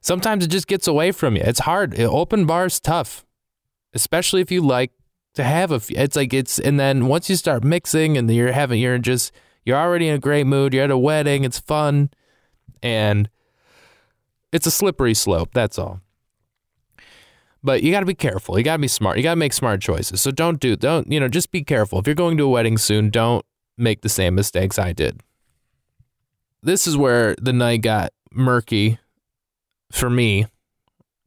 Sometimes 0.00 0.44
it 0.44 0.48
just 0.48 0.66
gets 0.66 0.86
away 0.86 1.12
from 1.12 1.36
you. 1.36 1.42
It's 1.44 1.60
hard. 1.60 1.98
Open 1.98 2.44
bars 2.44 2.80
tough, 2.80 3.24
especially 3.94 4.40
if 4.42 4.50
you 4.50 4.60
like 4.60 4.92
to 5.34 5.44
have 5.44 5.70
a. 5.70 5.80
Few, 5.80 5.96
It's 5.96 6.16
like 6.16 6.34
it's 6.34 6.58
and 6.58 6.78
then 6.78 7.06
once 7.06 7.30
you 7.30 7.36
start 7.36 7.64
mixing 7.64 8.18
and 8.18 8.30
you're 8.30 8.52
having 8.52 8.80
you're 8.80 8.98
just 8.98 9.32
you're 9.68 9.76
already 9.76 10.08
in 10.08 10.14
a 10.14 10.18
great 10.18 10.44
mood. 10.44 10.74
You're 10.74 10.84
at 10.84 10.90
a 10.90 10.98
wedding. 10.98 11.44
It's 11.44 11.58
fun, 11.58 12.10
and 12.82 13.30
it's 14.52 14.66
a 14.66 14.70
slippery 14.70 15.14
slope. 15.14 15.50
That's 15.52 15.78
all. 15.78 16.00
But 17.62 17.82
you 17.82 17.92
got 17.92 18.00
to 18.00 18.06
be 18.06 18.14
careful. 18.14 18.58
You 18.58 18.64
got 18.64 18.76
to 18.76 18.80
be 18.80 18.88
smart. 18.88 19.16
You 19.16 19.22
got 19.22 19.32
to 19.32 19.36
make 19.36 19.52
smart 19.52 19.80
choices. 19.80 20.20
So 20.20 20.30
don't 20.30 20.58
do 20.58 20.74
don't 20.74 21.10
you 21.10 21.20
know 21.20 21.28
just 21.28 21.52
be 21.52 21.62
careful. 21.62 21.98
If 21.98 22.06
you're 22.06 22.14
going 22.14 22.36
to 22.38 22.44
a 22.44 22.48
wedding 22.48 22.78
soon, 22.78 23.10
don't 23.10 23.44
make 23.76 24.00
the 24.00 24.08
same 24.08 24.34
mistakes 24.34 24.78
I 24.78 24.92
did 24.92 25.22
this 26.62 26.86
is 26.86 26.96
where 26.96 27.34
the 27.40 27.52
night 27.52 27.82
got 27.82 28.12
murky 28.32 28.98
for 29.92 30.10
me. 30.10 30.46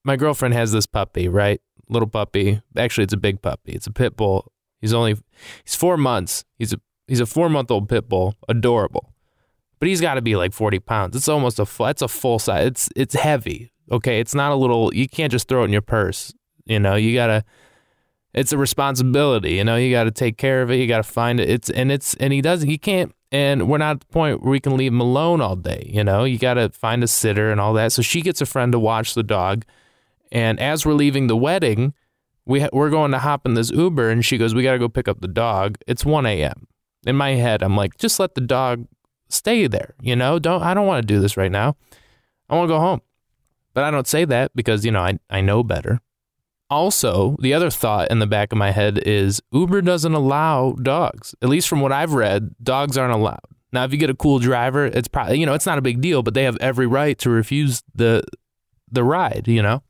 My 0.03 0.15
girlfriend 0.15 0.53
has 0.53 0.71
this 0.71 0.85
puppy, 0.85 1.27
right? 1.27 1.61
Little 1.89 2.07
puppy. 2.07 2.61
Actually, 2.75 3.05
it's 3.05 3.13
a 3.13 3.17
big 3.17 3.41
puppy. 3.41 3.73
It's 3.73 3.87
a 3.87 3.91
pit 3.91 4.15
bull. 4.15 4.51
He's 4.79 4.93
only 4.93 5.17
he's 5.63 5.75
four 5.75 5.97
months. 5.97 6.45
He's 6.57 6.73
a 6.73 6.81
he's 7.07 7.19
a 7.19 7.25
four 7.25 7.49
month 7.49 7.71
old 7.71 7.89
pit 7.89 8.07
bull. 8.07 8.35
Adorable, 8.47 9.13
but 9.79 9.87
he's 9.87 10.01
got 10.01 10.15
to 10.15 10.21
be 10.21 10.35
like 10.35 10.53
forty 10.53 10.79
pounds. 10.79 11.15
It's 11.15 11.27
almost 11.27 11.59
a 11.59 11.67
it's 11.85 12.01
a 12.01 12.07
full 12.07 12.39
size. 12.39 12.67
It's 12.67 12.89
it's 12.95 13.15
heavy. 13.15 13.71
Okay, 13.91 14.19
it's 14.19 14.35
not 14.35 14.51
a 14.51 14.55
little. 14.55 14.93
You 14.93 15.07
can't 15.07 15.31
just 15.31 15.47
throw 15.47 15.61
it 15.61 15.65
in 15.65 15.71
your 15.71 15.81
purse. 15.81 16.33
You 16.65 16.79
know, 16.79 16.95
you 16.95 17.13
gotta. 17.13 17.43
It's 18.33 18.53
a 18.53 18.57
responsibility. 18.57 19.55
You 19.55 19.65
know, 19.65 19.75
you 19.75 19.91
got 19.91 20.05
to 20.05 20.11
take 20.11 20.37
care 20.37 20.61
of 20.61 20.71
it. 20.71 20.77
You 20.77 20.87
got 20.87 20.97
to 20.97 21.03
find 21.03 21.41
it. 21.41 21.49
It's 21.49 21.69
and 21.69 21.91
it's 21.91 22.13
and 22.15 22.31
he 22.31 22.41
doesn't. 22.41 22.69
He 22.69 22.77
can't 22.77 23.13
and 23.31 23.69
we're 23.69 23.77
not 23.77 23.91
at 23.91 23.99
the 24.01 24.05
point 24.07 24.41
where 24.41 24.51
we 24.51 24.59
can 24.59 24.75
leave 24.75 24.91
him 24.91 24.99
alone 24.99 25.41
all 25.41 25.55
day. 25.55 25.89
You 25.91 26.03
know, 26.03 26.25
you 26.25 26.37
got 26.37 26.55
to 26.55 26.69
find 26.69 27.03
a 27.03 27.07
sitter 27.07 27.51
and 27.51 27.61
all 27.61 27.73
that. 27.73 27.93
So 27.93 28.01
she 28.01 28.21
gets 28.21 28.41
a 28.41 28.45
friend 28.45 28.71
to 28.73 28.79
watch 28.79 29.13
the 29.13 29.23
dog. 29.23 29.63
And 30.31 30.59
as 30.59 30.85
we're 30.85 30.93
leaving 30.93 31.27
the 31.27 31.37
wedding, 31.37 31.93
we 32.45 32.61
ha- 32.61 32.69
we're 32.73 32.89
going 32.89 33.11
to 33.11 33.19
hop 33.19 33.45
in 33.45 33.53
this 33.53 33.71
Uber, 33.71 34.09
and 34.09 34.25
she 34.25 34.37
goes, 34.37 34.55
"We 34.55 34.63
got 34.63 34.73
to 34.73 34.79
go 34.79 34.89
pick 34.89 35.07
up 35.07 35.21
the 35.21 35.27
dog." 35.27 35.77
It's 35.87 36.05
1 36.05 36.25
a.m. 36.25 36.67
In 37.05 37.15
my 37.15 37.31
head, 37.31 37.63
I'm 37.63 37.75
like, 37.75 37.97
just 37.97 38.19
let 38.19 38.35
the 38.35 38.41
dog 38.41 38.87
stay 39.29 39.67
there. 39.67 39.95
You 40.01 40.15
know, 40.15 40.39
don't 40.39 40.61
I 40.61 40.73
don't 40.73 40.87
want 40.87 41.01
to 41.01 41.13
do 41.13 41.19
this 41.19 41.37
right 41.37 41.51
now. 41.51 41.75
I 42.49 42.55
want 42.55 42.67
to 42.67 42.73
go 42.73 42.79
home. 42.79 43.01
But 43.73 43.85
I 43.85 43.91
don't 43.91 44.07
say 44.07 44.25
that 44.25 44.51
because 44.55 44.85
you 44.85 44.91
know 44.91 45.01
I 45.01 45.19
I 45.29 45.41
know 45.41 45.63
better. 45.63 46.01
Also, 46.69 47.35
the 47.41 47.53
other 47.53 47.69
thought 47.69 48.09
in 48.11 48.19
the 48.19 48.27
back 48.27 48.51
of 48.51 48.57
my 48.57 48.71
head 48.71 48.97
is 48.99 49.41
Uber 49.51 49.81
doesn't 49.81 50.13
allow 50.13 50.71
dogs. 50.81 51.35
At 51.41 51.49
least 51.49 51.67
from 51.67 51.81
what 51.81 51.91
I've 51.91 52.13
read, 52.13 52.55
dogs 52.63 52.97
aren't 52.97 53.13
allowed. 53.13 53.39
Now, 53.73 53.83
if 53.83 53.91
you 53.91 53.97
get 53.97 54.09
a 54.09 54.15
cool 54.15 54.39
driver, 54.39 54.85
it's 54.85 55.07
probably 55.07 55.39
you 55.39 55.45
know 55.45 55.53
it's 55.53 55.65
not 55.65 55.77
a 55.77 55.81
big 55.81 56.01
deal, 56.01 56.23
but 56.23 56.33
they 56.33 56.43
have 56.43 56.57
every 56.61 56.87
right 56.87 57.17
to 57.19 57.29
refuse 57.29 57.83
the 57.95 58.23
the 58.91 59.03
ride. 59.03 59.47
You 59.47 59.61
know, 59.61 59.83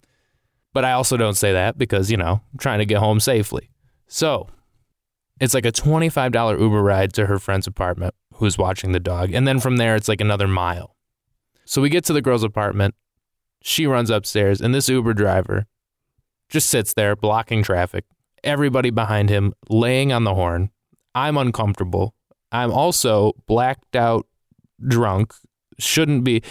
but 0.74 0.86
I 0.86 0.94
also 0.94 1.18
don't 1.18 1.36
say 1.38 1.54
that 1.54 1.78
because 1.78 2.12
you 2.12 2.18
know 2.18 2.42
I'm 2.52 2.60
trying 2.60 2.80
to 2.80 2.86
get 2.86 3.00
home 3.00 3.20
safely. 3.20 3.70
So 4.08 4.48
it's 5.42 5.54
like 5.54 5.66
a 5.66 5.72
twenty 5.72 6.08
five 6.08 6.32
dollar 6.32 6.58
Uber 6.58 6.82
ride 6.82 7.12
to 7.14 7.26
her 7.26 7.40
friend's 7.40 7.68
apartment, 7.68 8.14
who's 8.36 8.58
watching 8.58 8.94
the 8.94 9.00
dog, 9.00 9.34
and 9.34 9.46
then 9.46 9.60
from 9.60 9.76
there 9.76 9.96
it's 9.98 10.08
like 10.08 10.22
another 10.22 10.48
mile. 10.48 10.96
So 11.66 11.82
we 11.82 11.90
get 11.90 12.06
to 12.06 12.14
the 12.14 12.22
girl's 12.22 12.44
apartment. 12.44 12.96
She 13.62 13.86
runs 13.86 14.10
upstairs, 14.10 14.62
and 14.62 14.74
this 14.74 14.88
Uber 14.88 15.14
driver 15.14 15.66
just 16.48 16.70
sits 16.70 16.94
there 16.94 17.16
blocking 17.16 17.64
traffic. 17.64 18.06
Everybody 18.44 18.90
behind 18.90 19.30
him 19.30 19.54
laying 19.70 20.12
on 20.12 20.24
the 20.24 20.36
horn. 20.36 20.70
I'm 21.14 21.38
uncomfortable. 21.38 22.16
I'm 22.52 22.72
also 22.72 23.34
blacked 23.48 23.96
out 23.96 24.28
drunk. 24.86 25.34
Shouldn't 25.80 26.24
be. 26.24 26.42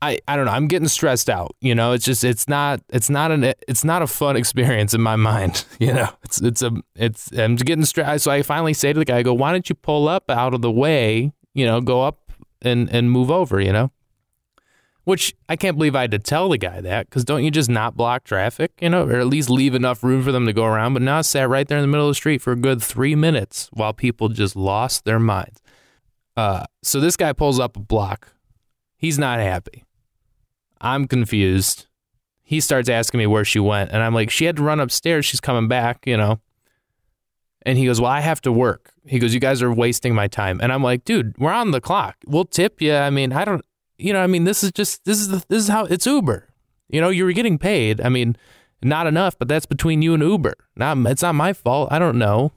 I, 0.00 0.18
I 0.28 0.36
don't 0.36 0.46
know. 0.46 0.52
I'm 0.52 0.68
getting 0.68 0.86
stressed 0.88 1.28
out. 1.28 1.56
You 1.60 1.74
know, 1.74 1.92
it's 1.92 2.04
just 2.04 2.22
it's 2.22 2.46
not 2.48 2.80
it's 2.88 3.10
not 3.10 3.32
an 3.32 3.52
it's 3.66 3.82
not 3.84 4.00
a 4.00 4.06
fun 4.06 4.36
experience 4.36 4.94
in 4.94 5.00
my 5.00 5.16
mind. 5.16 5.64
You 5.80 5.92
know, 5.92 6.08
it's 6.24 6.40
it's 6.42 6.62
a 6.62 6.72
it's 6.96 7.30
I'm 7.32 7.54
getting 7.56 7.84
stressed. 7.84 8.24
So 8.24 8.30
I 8.30 8.42
finally 8.42 8.74
say 8.74 8.92
to 8.92 8.98
the 8.98 9.04
guy, 9.04 9.18
I 9.18 9.22
go, 9.22 9.32
why 9.34 9.52
don't 9.52 9.68
you 9.68 9.74
pull 9.76 10.08
up 10.08 10.30
out 10.30 10.54
of 10.54 10.60
the 10.60 10.70
way? 10.70 11.32
You 11.54 11.66
know, 11.66 11.80
go 11.80 12.02
up 12.02 12.32
and 12.62 12.88
and 12.92 13.10
move 13.10 13.30
over. 13.30 13.60
You 13.60 13.72
know, 13.72 13.92
Which 15.04 15.34
I 15.48 15.56
can't 15.56 15.76
believe 15.76 15.94
I 15.96 16.02
had 16.02 16.10
to 16.10 16.18
tell 16.18 16.48
the 16.48 16.58
guy 16.58 16.80
that 16.80 17.08
because 17.08 17.24
don't 17.24 17.44
you 17.44 17.50
just 17.50 17.70
not 17.70 17.96
block 17.96 18.24
traffic, 18.24 18.72
you 18.80 18.88
know, 18.90 19.04
or 19.06 19.20
at 19.20 19.26
least 19.26 19.48
leave 19.50 19.74
enough 19.74 20.02
room 20.02 20.22
for 20.22 20.32
them 20.32 20.46
to 20.46 20.52
go 20.52 20.64
around? 20.64 20.94
But 20.94 21.02
now 21.02 21.18
I 21.18 21.22
sat 21.22 21.48
right 21.48 21.66
there 21.66 21.78
in 21.78 21.82
the 21.82 21.88
middle 21.88 22.06
of 22.06 22.10
the 22.10 22.16
street 22.16 22.42
for 22.42 22.52
a 22.52 22.56
good 22.56 22.82
three 22.82 23.14
minutes 23.14 23.68
while 23.72 23.92
people 23.92 24.28
just 24.28 24.56
lost 24.56 25.04
their 25.04 25.20
minds. 25.20 25.60
Uh, 26.36 26.64
so 26.82 27.00
this 27.00 27.16
guy 27.16 27.32
pulls 27.32 27.58
up 27.58 27.76
a 27.76 27.80
block. 27.80 28.32
He's 28.96 29.18
not 29.18 29.38
happy. 29.38 29.84
I'm 30.80 31.06
confused. 31.06 31.86
He 32.42 32.60
starts 32.60 32.88
asking 32.88 33.18
me 33.18 33.26
where 33.26 33.44
she 33.44 33.58
went, 33.58 33.90
and 33.90 34.02
I'm 34.02 34.14
like, 34.14 34.30
she 34.30 34.46
had 34.46 34.56
to 34.56 34.62
run 34.62 34.80
upstairs. 34.80 35.26
She's 35.26 35.40
coming 35.40 35.68
back, 35.68 36.06
you 36.06 36.16
know. 36.16 36.40
And 37.62 37.76
he 37.76 37.84
goes, 37.84 38.00
Well, 38.00 38.10
I 38.10 38.20
have 38.20 38.40
to 38.42 38.52
work. 38.52 38.92
He 39.04 39.18
goes, 39.18 39.34
You 39.34 39.40
guys 39.40 39.62
are 39.62 39.72
wasting 39.72 40.14
my 40.14 40.28
time. 40.28 40.60
And 40.62 40.72
I'm 40.72 40.82
like, 40.82 41.04
Dude, 41.04 41.36
we're 41.38 41.52
on 41.52 41.72
the 41.72 41.80
clock. 41.80 42.16
We'll 42.26 42.46
tip 42.46 42.80
you. 42.80 42.94
I 42.94 43.10
mean, 43.10 43.32
I 43.32 43.44
don't, 43.44 43.64
you 43.98 44.12
know, 44.12 44.20
I 44.20 44.26
mean, 44.26 44.44
this 44.44 44.62
is 44.62 44.72
just, 44.72 45.04
this 45.04 45.18
is, 45.20 45.28
the, 45.28 45.44
this 45.48 45.64
is 45.64 45.68
how 45.68 45.84
it's 45.84 46.06
Uber. 46.06 46.48
You 46.88 47.00
know, 47.00 47.10
you're 47.10 47.32
getting 47.32 47.58
paid. 47.58 48.00
I 48.00 48.08
mean, 48.08 48.36
not 48.82 49.06
enough, 49.06 49.38
but 49.38 49.48
that's 49.48 49.66
between 49.66 50.02
you 50.02 50.14
and 50.14 50.22
Uber. 50.22 50.54
Not, 50.76 50.96
it's 51.06 51.22
not 51.22 51.34
my 51.34 51.52
fault. 51.52 51.88
I 51.90 51.98
don't 51.98 52.18
know. 52.18 52.52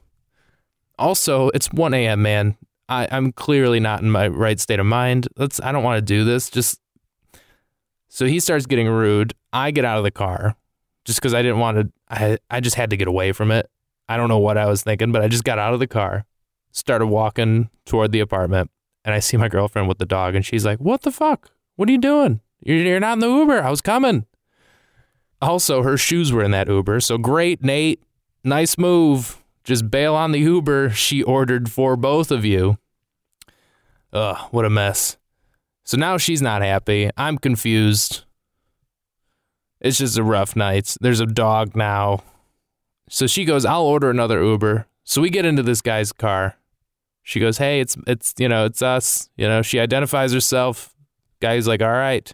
Also, 0.98 1.48
it's 1.50 1.70
1 1.72 1.92
a.m., 1.94 2.22
man. 2.22 2.56
I, 2.88 3.08
I'm 3.10 3.32
clearly 3.32 3.80
not 3.80 4.02
in 4.02 4.10
my 4.10 4.28
right 4.28 4.60
state 4.60 4.78
of 4.78 4.86
mind. 4.86 5.28
Let's, 5.36 5.60
I 5.60 5.72
don't 5.72 5.82
want 5.82 5.98
to 5.98 6.02
do 6.02 6.24
this. 6.24 6.48
Just, 6.48 6.80
so 8.14 8.26
he 8.26 8.40
starts 8.40 8.66
getting 8.66 8.88
rude. 8.88 9.32
I 9.54 9.70
get 9.70 9.86
out 9.86 9.96
of 9.96 10.04
the 10.04 10.10
car 10.10 10.54
just 11.06 11.18
because 11.18 11.32
I 11.32 11.40
didn't 11.40 11.60
want 11.60 11.78
to, 11.78 11.92
I, 12.10 12.38
I 12.50 12.60
just 12.60 12.76
had 12.76 12.90
to 12.90 12.96
get 12.98 13.08
away 13.08 13.32
from 13.32 13.50
it. 13.50 13.70
I 14.06 14.18
don't 14.18 14.28
know 14.28 14.38
what 14.38 14.58
I 14.58 14.66
was 14.66 14.82
thinking, 14.82 15.12
but 15.12 15.22
I 15.22 15.28
just 15.28 15.44
got 15.44 15.58
out 15.58 15.72
of 15.72 15.80
the 15.80 15.86
car, 15.86 16.26
started 16.72 17.06
walking 17.06 17.70
toward 17.86 18.12
the 18.12 18.20
apartment, 18.20 18.70
and 19.02 19.14
I 19.14 19.18
see 19.18 19.38
my 19.38 19.48
girlfriend 19.48 19.88
with 19.88 19.96
the 19.96 20.04
dog, 20.04 20.34
and 20.34 20.44
she's 20.44 20.62
like, 20.62 20.78
What 20.78 21.00
the 21.00 21.10
fuck? 21.10 21.52
What 21.76 21.88
are 21.88 21.92
you 21.92 21.96
doing? 21.96 22.40
You're, 22.62 22.76
you're 22.76 23.00
not 23.00 23.14
in 23.14 23.20
the 23.20 23.30
Uber. 23.30 23.62
I 23.62 23.70
was 23.70 23.80
coming. 23.80 24.26
Also, 25.40 25.82
her 25.82 25.96
shoes 25.96 26.32
were 26.32 26.44
in 26.44 26.50
that 26.50 26.68
Uber. 26.68 27.00
So 27.00 27.16
great, 27.16 27.64
Nate. 27.64 28.02
Nice 28.44 28.76
move. 28.76 29.42
Just 29.64 29.90
bail 29.90 30.14
on 30.14 30.32
the 30.32 30.40
Uber 30.40 30.90
she 30.90 31.22
ordered 31.22 31.70
for 31.70 31.96
both 31.96 32.30
of 32.30 32.44
you. 32.44 32.76
Ugh, 34.12 34.36
what 34.50 34.66
a 34.66 34.70
mess. 34.70 35.16
So 35.84 35.96
now 35.96 36.16
she's 36.16 36.42
not 36.42 36.62
happy. 36.62 37.10
I'm 37.16 37.38
confused. 37.38 38.24
It's 39.80 39.98
just 39.98 40.16
a 40.16 40.22
rough 40.22 40.54
night. 40.54 40.96
There's 41.00 41.20
a 41.20 41.26
dog 41.26 41.74
now. 41.74 42.22
So 43.08 43.26
she 43.26 43.44
goes, 43.44 43.64
I'll 43.64 43.82
order 43.82 44.10
another 44.10 44.42
Uber. 44.42 44.86
So 45.04 45.20
we 45.20 45.28
get 45.28 45.44
into 45.44 45.62
this 45.62 45.82
guy's 45.82 46.12
car. 46.12 46.56
She 47.22 47.40
goes, 47.40 47.58
Hey, 47.58 47.80
it's 47.80 47.96
it's 48.06 48.34
you 48.38 48.48
know, 48.48 48.64
it's 48.64 48.82
us. 48.82 49.28
You 49.36 49.48
know, 49.48 49.62
she 49.62 49.80
identifies 49.80 50.32
herself. 50.32 50.94
Guy's 51.40 51.66
like, 51.66 51.82
All 51.82 51.90
right. 51.90 52.32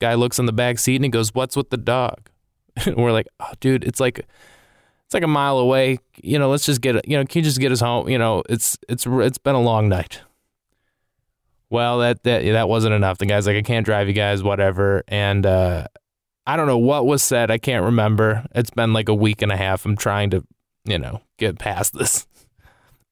Guy 0.00 0.14
looks 0.14 0.38
in 0.38 0.46
the 0.46 0.52
back 0.52 0.78
seat 0.78 0.96
and 0.96 1.04
he 1.04 1.10
goes, 1.10 1.34
What's 1.34 1.56
with 1.56 1.70
the 1.70 1.76
dog? 1.76 2.28
and 2.84 2.96
we're 2.96 3.12
like, 3.12 3.28
Oh, 3.40 3.52
dude, 3.60 3.84
it's 3.84 4.00
like 4.00 4.18
it's 4.18 5.14
like 5.14 5.22
a 5.22 5.28
mile 5.28 5.58
away. 5.58 5.98
You 6.22 6.38
know, 6.38 6.50
let's 6.50 6.66
just 6.66 6.80
get 6.80 7.06
you 7.08 7.16
know, 7.16 7.24
can 7.24 7.40
you 7.40 7.44
just 7.44 7.60
get 7.60 7.70
us 7.70 7.80
home? 7.80 8.08
You 8.08 8.18
know, 8.18 8.42
it's 8.48 8.76
it's 8.88 9.06
it's 9.06 9.38
been 9.38 9.54
a 9.54 9.62
long 9.62 9.88
night. 9.88 10.22
Well, 11.72 12.00
that 12.00 12.22
that 12.24 12.44
that 12.44 12.68
wasn't 12.68 12.94
enough. 12.94 13.16
The 13.16 13.24
guy's 13.24 13.46
like, 13.46 13.56
I 13.56 13.62
can't 13.62 13.86
drive 13.86 14.06
you 14.06 14.12
guys, 14.12 14.42
whatever. 14.42 15.02
And 15.08 15.46
uh 15.46 15.86
I 16.46 16.56
don't 16.58 16.66
know 16.66 16.76
what 16.76 17.06
was 17.06 17.22
said. 17.22 17.50
I 17.50 17.56
can't 17.56 17.86
remember. 17.86 18.44
It's 18.54 18.68
been 18.68 18.92
like 18.92 19.08
a 19.08 19.14
week 19.14 19.40
and 19.40 19.50
a 19.50 19.56
half. 19.56 19.86
I'm 19.86 19.96
trying 19.96 20.28
to, 20.30 20.44
you 20.84 20.98
know, 20.98 21.22
get 21.38 21.58
past 21.58 21.94
this. 21.94 22.26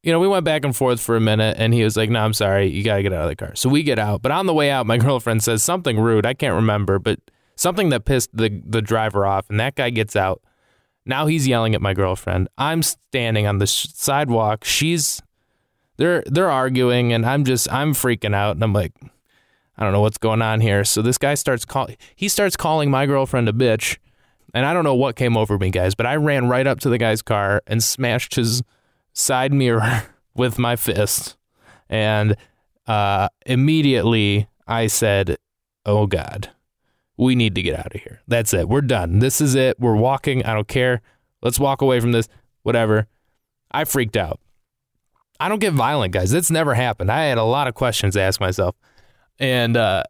You 0.02 0.12
know, 0.12 0.18
we 0.18 0.28
went 0.28 0.46
back 0.46 0.64
and 0.64 0.74
forth 0.74 0.98
for 0.98 1.14
a 1.14 1.20
minute 1.20 1.56
and 1.58 1.74
he 1.74 1.84
was 1.84 1.94
like, 1.94 2.08
No, 2.08 2.20
I'm 2.20 2.32
sorry. 2.32 2.68
You 2.68 2.82
got 2.82 2.96
to 2.96 3.02
get 3.02 3.12
out 3.12 3.24
of 3.24 3.28
the 3.28 3.36
car. 3.36 3.54
So 3.54 3.68
we 3.68 3.82
get 3.82 3.98
out. 3.98 4.22
But 4.22 4.32
on 4.32 4.46
the 4.46 4.54
way 4.54 4.70
out, 4.70 4.86
my 4.86 4.96
girlfriend 5.06 5.42
says 5.42 5.62
something 5.62 6.00
rude. 6.00 6.24
I 6.24 6.32
can't 6.32 6.54
remember, 6.54 6.98
but 6.98 7.20
something 7.54 7.90
that 7.90 8.06
pissed 8.06 8.34
the, 8.34 8.62
the 8.64 8.80
driver 8.80 9.26
off. 9.26 9.50
And 9.50 9.60
that 9.60 9.74
guy 9.74 9.90
gets 9.90 10.16
out. 10.16 10.40
Now 11.04 11.26
he's 11.26 11.46
yelling 11.46 11.74
at 11.74 11.82
my 11.82 11.92
girlfriend. 11.92 12.48
I'm 12.56 12.82
standing 12.82 13.46
on 13.46 13.58
the 13.58 13.66
sh- 13.66 13.88
sidewalk. 13.92 14.64
She's, 14.64 15.20
they're, 16.00 16.24
they're 16.26 16.50
arguing 16.50 17.12
and 17.12 17.24
I'm 17.24 17.44
just, 17.44 17.70
I'm 17.72 17.92
freaking 17.92 18.34
out. 18.34 18.56
And 18.56 18.64
I'm 18.64 18.72
like, 18.72 18.92
I 19.80 19.84
don't 19.84 19.92
know 19.92 20.02
what's 20.02 20.18
going 20.18 20.42
on 20.42 20.60
here. 20.60 20.84
So 20.84 21.00
this 21.00 21.16
guy 21.16 21.34
starts 21.34 21.64
calling. 21.64 21.96
He 22.14 22.28
starts 22.28 22.54
calling 22.54 22.90
my 22.90 23.06
girlfriend 23.06 23.48
a 23.48 23.52
bitch, 23.52 23.96
and 24.52 24.66
I 24.66 24.74
don't 24.74 24.84
know 24.84 24.94
what 24.94 25.16
came 25.16 25.38
over 25.38 25.56
me, 25.56 25.70
guys. 25.70 25.94
But 25.94 26.04
I 26.04 26.16
ran 26.16 26.48
right 26.48 26.66
up 26.66 26.80
to 26.80 26.90
the 26.90 26.98
guy's 26.98 27.22
car 27.22 27.62
and 27.66 27.82
smashed 27.82 28.34
his 28.34 28.62
side 29.14 29.54
mirror 29.54 30.02
with 30.34 30.58
my 30.58 30.76
fist, 30.76 31.38
and 31.88 32.36
uh, 32.86 33.30
immediately 33.46 34.48
I 34.66 34.86
said, 34.86 35.38
"Oh 35.86 36.06
God, 36.06 36.50
we 37.16 37.34
need 37.34 37.54
to 37.54 37.62
get 37.62 37.78
out 37.78 37.94
of 37.94 38.02
here. 38.02 38.20
That's 38.28 38.52
it. 38.52 38.68
We're 38.68 38.82
done. 38.82 39.20
This 39.20 39.40
is 39.40 39.54
it. 39.54 39.80
We're 39.80 39.96
walking. 39.96 40.44
I 40.44 40.52
don't 40.52 40.68
care. 40.68 41.00
Let's 41.40 41.58
walk 41.58 41.80
away 41.80 42.00
from 42.00 42.12
this. 42.12 42.28
Whatever." 42.64 43.06
I 43.72 43.84
freaked 43.84 44.16
out. 44.16 44.40
I 45.40 45.48
don't 45.48 45.58
get 45.58 45.72
violent, 45.72 46.12
guys. 46.12 46.30
That's 46.30 46.50
never 46.50 46.74
happened. 46.74 47.10
I 47.10 47.24
had 47.24 47.38
a 47.38 47.44
lot 47.44 47.66
of 47.66 47.74
questions 47.74 48.14
to 48.14 48.20
ask 48.20 48.40
myself. 48.40 48.76
And 49.38 49.76
uh, 49.76 50.04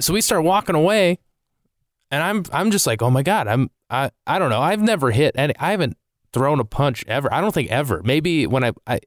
so 0.00 0.14
we 0.14 0.20
start 0.20 0.44
walking 0.44 0.76
away, 0.76 1.18
and 2.10 2.22
I'm 2.22 2.44
I'm 2.52 2.70
just 2.70 2.86
like, 2.86 3.02
oh 3.02 3.10
my 3.10 3.22
god, 3.22 3.48
I'm 3.48 3.68
I 3.90 4.10
I 4.26 4.38
don't 4.38 4.50
know. 4.50 4.60
I've 4.60 4.80
never 4.80 5.10
hit 5.10 5.34
any. 5.36 5.54
I 5.58 5.72
haven't 5.72 5.96
thrown 6.32 6.60
a 6.60 6.64
punch 6.64 7.04
ever. 7.08 7.32
I 7.34 7.40
don't 7.40 7.52
think 7.52 7.70
ever. 7.70 8.00
Maybe 8.04 8.46
when 8.46 8.62
I 8.62 8.72
I 8.86 9.00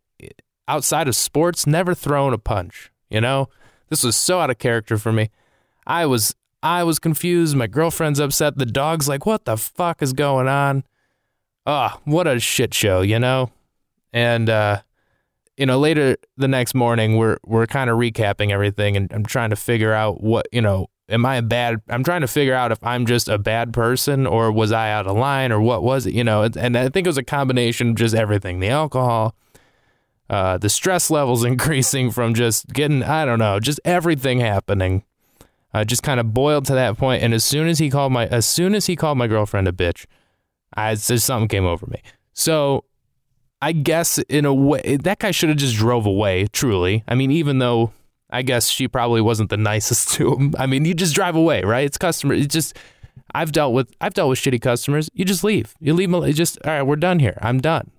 outside 0.67 1.07
of 1.07 1.15
sports, 1.15 1.65
never 1.65 1.95
thrown 1.95 2.33
a 2.33 2.38
punch. 2.38 2.91
You 3.09 3.21
know, 3.21 3.48
this 3.89 4.03
was 4.03 4.15
so 4.15 4.39
out 4.39 4.50
of 4.50 4.57
character 4.59 4.98
for 4.98 5.13
me. 5.13 5.29
I 5.88 6.05
was 6.05 6.36
I 6.62 6.83
was 6.83 7.00
confused. 7.00 7.55
My 7.55 7.67
girlfriend's 7.67 8.19
upset. 8.19 8.57
The 8.57 8.65
dog's 8.65 9.07
like, 9.07 9.25
what 9.25 9.45
the 9.45 9.55
fuck 9.55 10.01
is 10.01 10.12
going 10.12 10.48
on? 10.50 10.83
Oh, 11.65 12.00
what 12.03 12.27
a 12.27 12.39
shit 12.39 12.74
show, 12.74 13.01
you 13.01 13.17
know? 13.17 13.51
And 14.12 14.50
uh 14.50 14.81
you 15.60 15.66
know, 15.66 15.78
later 15.78 16.16
the 16.38 16.48
next 16.48 16.74
morning, 16.74 17.18
we're 17.18 17.38
we're 17.46 17.68
kind 17.68 17.89
of 17.89 17.98
recapping 17.98 18.50
everything, 18.50 18.96
and 18.96 19.12
I'm 19.12 19.25
trying 19.25 19.50
to 19.50 19.58
figure 19.58 19.94
out 19.94 20.24
what 20.24 20.48
you 20.54 20.62
know. 20.62 20.88
Am 21.10 21.25
I 21.25 21.38
a 21.38 21.42
bad? 21.42 21.82
I'm 21.89 22.04
trying 22.04 22.22
to 22.22 22.28
figure 22.28 22.54
out 22.54 22.72
if 22.72 22.82
I'm 22.82 23.06
just 23.06 23.28
a 23.28 23.38
bad 23.38 23.74
person, 23.74 24.25
or 24.25 24.51
was 24.51 24.72
I 24.72 24.92
out 24.92 25.06
of 25.06 25.18
line, 25.18 25.51
or 25.51 25.60
what 25.60 25.84
was 25.84 26.06
it? 26.06 26.13
You 26.13 26.24
know, 26.24 26.44
and 26.44 26.78
I 26.78 26.88
think 26.88 27.06
it 27.06 27.10
was 27.10 27.18
a 27.18 27.24
combination 27.24 27.89
of 27.89 27.96
just 27.96 28.16
everything: 28.16 28.62
the 28.62 28.70
alcohol, 28.70 29.36
uh, 30.30 30.58
the 30.60 30.70
stress 30.70 31.12
levels 31.12 31.44
increasing 31.54 32.10
from 32.10 32.34
just 32.34 32.68
getting, 32.68 33.04
I 33.04 33.25
don't 33.25 33.39
know, 33.39 33.60
just 33.60 33.82
everything 33.84 34.39
happening. 34.39 35.04
Uh, 35.74 35.84
just 35.84 36.01
kind 36.01 36.20
of 36.20 36.34
boiled 36.34 36.66
to 36.66 36.74
that 36.74 36.98
point, 36.98 37.22
and 37.22 37.34
as 37.34 37.44
soon 37.44 37.68
as 37.68 37.80
he 37.80 37.89
called 37.89 38.13
my, 38.13 38.28
as 38.28 38.46
soon 38.46 38.74
as 38.74 38.86
he 38.86 38.96
called 38.96 39.18
my 39.18 39.28
girlfriend 39.28 39.68
a 39.68 39.72
bitch, 39.72 40.06
I 40.74 40.96
just 40.96 41.25
something 41.25 41.50
came 41.50 41.66
over 41.66 41.86
me. 41.86 42.01
So 42.34 42.86
I 43.62 43.74
guess 43.74 44.18
in 44.18 44.46
a 44.46 44.54
way 44.54 44.98
that 44.98 45.20
guy 45.20 45.32
should 45.32 45.50
have 45.50 45.58
just 45.58 45.75
drove 45.75 46.06
away. 46.06 46.48
Truly, 46.48 47.04
I 47.08 47.16
mean, 47.16 47.32
even 47.32 47.60
though 47.60 47.92
I 48.30 48.42
guess 48.42 48.68
she 48.68 48.88
probably 48.88 49.22
wasn't 49.22 49.50
the 49.50 49.58
nicest 49.58 50.10
to 50.13 50.34
him. 50.34 50.56
I 50.58 50.66
mean, 50.66 50.86
you 50.86 50.94
just 50.94 51.16
drive 51.16 51.36
away, 51.36 51.63
right? 51.63 51.86
It's 51.86 51.98
customer. 51.98 52.34
It's 52.34 52.54
just 52.54 52.78
I've 53.34 53.51
dealt 53.51 53.74
with 53.74 53.94
I've 54.00 54.13
dealt 54.13 54.30
with 54.30 54.39
shitty 54.39 54.62
customers. 54.62 55.10
You 55.13 55.25
just 55.25 55.44
leave. 55.44 55.75
You 55.80 55.94
leave 55.94 56.12
them. 56.12 56.32
Just 56.34 56.58
all 56.66 56.72
right. 56.72 56.84
We're 56.84 56.96
done 56.96 57.20
here. 57.20 57.38
I'm 57.42 57.60
done. 57.60 57.92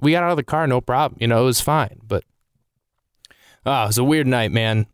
We 0.00 0.12
got 0.12 0.22
out 0.22 0.30
of 0.30 0.36
the 0.36 0.44
car, 0.44 0.66
no 0.66 0.80
problem. 0.80 1.18
You 1.20 1.28
know, 1.28 1.42
it 1.42 1.46
was 1.46 1.60
fine. 1.60 2.00
But 2.06 2.24
oh, 3.64 3.84
it 3.84 3.86
was 3.86 3.98
a 3.98 4.04
weird 4.04 4.26
night, 4.26 4.52
man. 4.52 4.86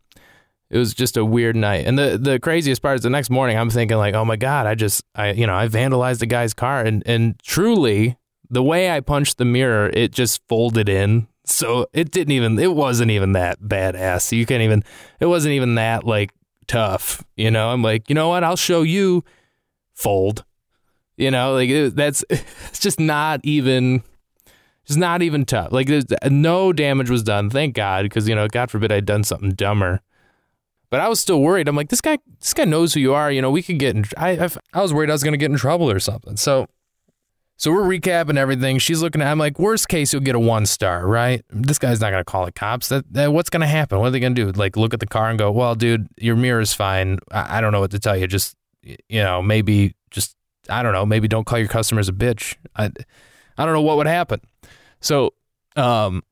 It 0.69 0.77
was 0.77 0.93
just 0.93 1.17
a 1.17 1.25
weird 1.25 1.55
night. 1.55 1.85
And 1.85 1.99
the 1.99 2.17
the 2.17 2.39
craziest 2.39 2.81
part 2.81 2.95
is 2.95 3.01
the 3.01 3.09
next 3.09 3.29
morning 3.29 3.57
I'm 3.57 3.69
thinking 3.69 3.97
like, 3.97 4.13
oh 4.13 4.23
my 4.23 4.37
god, 4.37 4.67
I 4.67 4.75
just 4.75 5.03
I 5.15 5.31
you 5.31 5.45
know 5.45 5.55
I 5.55 5.67
vandalized 5.67 6.19
the 6.19 6.27
guy's 6.27 6.53
car, 6.53 6.81
and 6.81 7.03
and 7.05 7.37
truly 7.43 8.17
the 8.51 8.61
way 8.61 8.91
I 8.91 8.99
punched 8.99 9.37
the 9.37 9.45
mirror, 9.45 9.89
it 9.93 10.11
just 10.11 10.41
folded 10.47 10.89
in. 10.89 11.27
So 11.45 11.87
it 11.93 12.11
didn't 12.11 12.33
even, 12.33 12.59
it 12.59 12.73
wasn't 12.75 13.11
even 13.11 13.31
that 13.31 13.61
badass. 13.61 14.31
You 14.37 14.45
can't 14.45 14.61
even, 14.61 14.83
it 15.19 15.25
wasn't 15.25 15.53
even 15.53 15.75
that 15.75 16.03
like 16.03 16.31
tough. 16.67 17.23
You 17.35 17.49
know, 17.49 17.69
I'm 17.69 17.81
like, 17.81 18.09
you 18.09 18.15
know 18.15 18.29
what? 18.29 18.43
I'll 18.43 18.57
show 18.57 18.81
you 18.81 19.23
fold. 19.95 20.43
You 21.15 21.31
know, 21.31 21.53
like 21.53 21.69
it, 21.69 21.95
that's, 21.95 22.23
it's 22.29 22.79
just 22.79 22.99
not 22.99 23.39
even, 23.43 24.03
it's 24.85 24.97
not 24.97 25.21
even 25.21 25.45
tough. 25.45 25.71
Like 25.71 25.89
no 26.29 26.73
damage 26.73 27.09
was 27.09 27.23
done. 27.23 27.49
Thank 27.49 27.73
God. 27.73 28.09
Cause, 28.11 28.27
you 28.27 28.35
know, 28.35 28.47
God 28.47 28.69
forbid 28.69 28.91
I'd 28.91 29.05
done 29.05 29.23
something 29.23 29.51
dumber. 29.51 30.01
But 30.89 30.99
I 30.99 31.07
was 31.07 31.21
still 31.21 31.39
worried. 31.39 31.69
I'm 31.69 31.75
like, 31.77 31.87
this 31.87 32.01
guy, 32.01 32.17
this 32.41 32.53
guy 32.53 32.65
knows 32.65 32.93
who 32.93 32.99
you 32.99 33.13
are. 33.13 33.31
You 33.31 33.41
know, 33.41 33.49
we 33.49 33.63
could 33.63 33.79
get 33.79 33.95
in, 33.95 34.03
I, 34.17 34.31
I, 34.31 34.49
I 34.73 34.81
was 34.81 34.93
worried 34.93 35.09
I 35.09 35.13
was 35.13 35.23
going 35.23 35.31
to 35.31 35.37
get 35.37 35.49
in 35.49 35.55
trouble 35.55 35.89
or 35.89 36.01
something. 36.01 36.35
So, 36.35 36.67
so 37.57 37.71
we're 37.71 37.83
recapping 37.83 38.37
everything. 38.37 38.79
She's 38.79 39.01
looking 39.01 39.21
at. 39.21 39.31
I'm 39.31 39.37
like, 39.37 39.59
worst 39.59 39.87
case, 39.87 40.11
you'll 40.13 40.23
get 40.23 40.35
a 40.35 40.39
one 40.39 40.65
star, 40.65 41.05
right? 41.05 41.43
This 41.49 41.77
guy's 41.77 42.01
not 42.01 42.09
gonna 42.11 42.23
call 42.23 42.45
the 42.45 42.51
cops. 42.51 42.89
That, 42.89 43.11
that 43.13 43.33
what's 43.33 43.49
gonna 43.51 43.67
happen? 43.67 43.99
What 43.99 44.07
are 44.07 44.11
they 44.11 44.19
gonna 44.19 44.33
do? 44.33 44.51
Like, 44.51 44.75
look 44.77 44.93
at 44.93 44.99
the 44.99 45.07
car 45.07 45.29
and 45.29 45.37
go, 45.37 45.51
well, 45.51 45.75
dude, 45.75 46.07
your 46.17 46.35
mirror's 46.35 46.73
fine. 46.73 47.19
I, 47.31 47.57
I 47.57 47.61
don't 47.61 47.71
know 47.71 47.79
what 47.79 47.91
to 47.91 47.99
tell 47.99 48.17
you. 48.17 48.25
Just, 48.27 48.55
you 48.83 49.21
know, 49.21 49.41
maybe 49.43 49.95
just, 50.09 50.35
I 50.69 50.81
don't 50.81 50.93
know. 50.93 51.05
Maybe 51.05 51.27
don't 51.27 51.45
call 51.45 51.59
your 51.59 51.67
customers 51.67 52.09
a 52.09 52.13
bitch. 52.13 52.55
I, 52.75 52.89
I 53.57 53.65
don't 53.65 53.73
know 53.73 53.81
what 53.81 53.97
would 53.97 54.07
happen. 54.07 54.41
So, 54.99 55.33
um, 55.75 56.23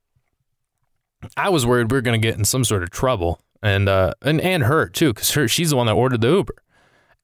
I 1.38 1.50
was 1.50 1.66
worried 1.66 1.92
we 1.92 1.98
are 1.98 2.02
gonna 2.02 2.18
get 2.18 2.38
in 2.38 2.46
some 2.46 2.64
sort 2.64 2.82
of 2.82 2.90
trouble, 2.92 3.42
and 3.62 3.88
uh, 3.90 4.14
and 4.22 4.40
and 4.42 4.64
her 4.64 4.88
too, 4.88 5.14
because 5.14 5.32
her 5.32 5.48
she's 5.48 5.72
the 5.72 5.76
one 5.76 5.86
that 5.88 5.94
ordered 5.94 6.22
the 6.22 6.30
Uber. 6.30 6.54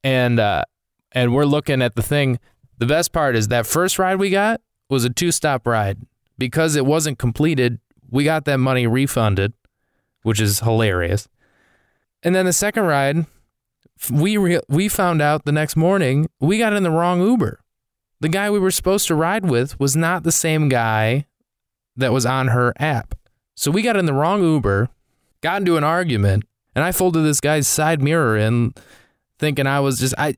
and 0.03 0.39
uh, 0.39 0.63
and 1.13 1.33
we're 1.33 1.45
looking 1.45 1.81
at 1.81 1.95
the 1.95 2.03
thing. 2.03 2.39
The 2.77 2.85
best 2.85 3.11
part 3.13 3.35
is 3.35 3.47
that 3.47 3.65
first 3.65 3.97
ride 3.99 4.19
we 4.19 4.29
got 4.29 4.61
was 4.89 5.05
a 5.05 5.09
two 5.09 5.31
stop 5.31 5.65
ride 5.65 5.99
because 6.37 6.75
it 6.75 6.85
wasn't 6.85 7.17
completed. 7.17 7.79
We 8.09 8.23
got 8.23 8.45
that 8.45 8.57
money 8.57 8.87
refunded, 8.87 9.53
which 10.23 10.39
is 10.39 10.59
hilarious. 10.59 11.27
And 12.23 12.35
then 12.35 12.45
the 12.45 12.53
second 12.53 12.83
ride, 12.83 13.25
we 14.11 14.37
re- 14.37 14.61
we 14.67 14.89
found 14.89 15.21
out 15.21 15.45
the 15.45 15.51
next 15.51 15.75
morning 15.75 16.27
we 16.39 16.57
got 16.57 16.73
in 16.73 16.83
the 16.83 16.91
wrong 16.91 17.21
Uber. 17.21 17.59
The 18.19 18.29
guy 18.29 18.49
we 18.49 18.59
were 18.59 18.71
supposed 18.71 19.07
to 19.07 19.15
ride 19.15 19.45
with 19.49 19.79
was 19.79 19.95
not 19.95 20.23
the 20.23 20.31
same 20.31 20.69
guy 20.69 21.27
that 21.95 22.11
was 22.11 22.25
on 22.25 22.49
her 22.49 22.73
app. 22.77 23.15
So 23.55 23.71
we 23.71 23.81
got 23.81 23.95
in 23.95 24.05
the 24.05 24.13
wrong 24.13 24.43
Uber, 24.43 24.89
got 25.41 25.61
into 25.61 25.77
an 25.77 25.83
argument, 25.83 26.43
and 26.75 26.83
I 26.83 26.91
folded 26.91 27.21
this 27.21 27.39
guy's 27.39 27.67
side 27.67 28.01
mirror 28.01 28.37
in 28.37 28.73
thinking 29.39 29.67
I 29.67 29.79
was 29.79 29.99
just 29.99 30.15
I 30.17 30.35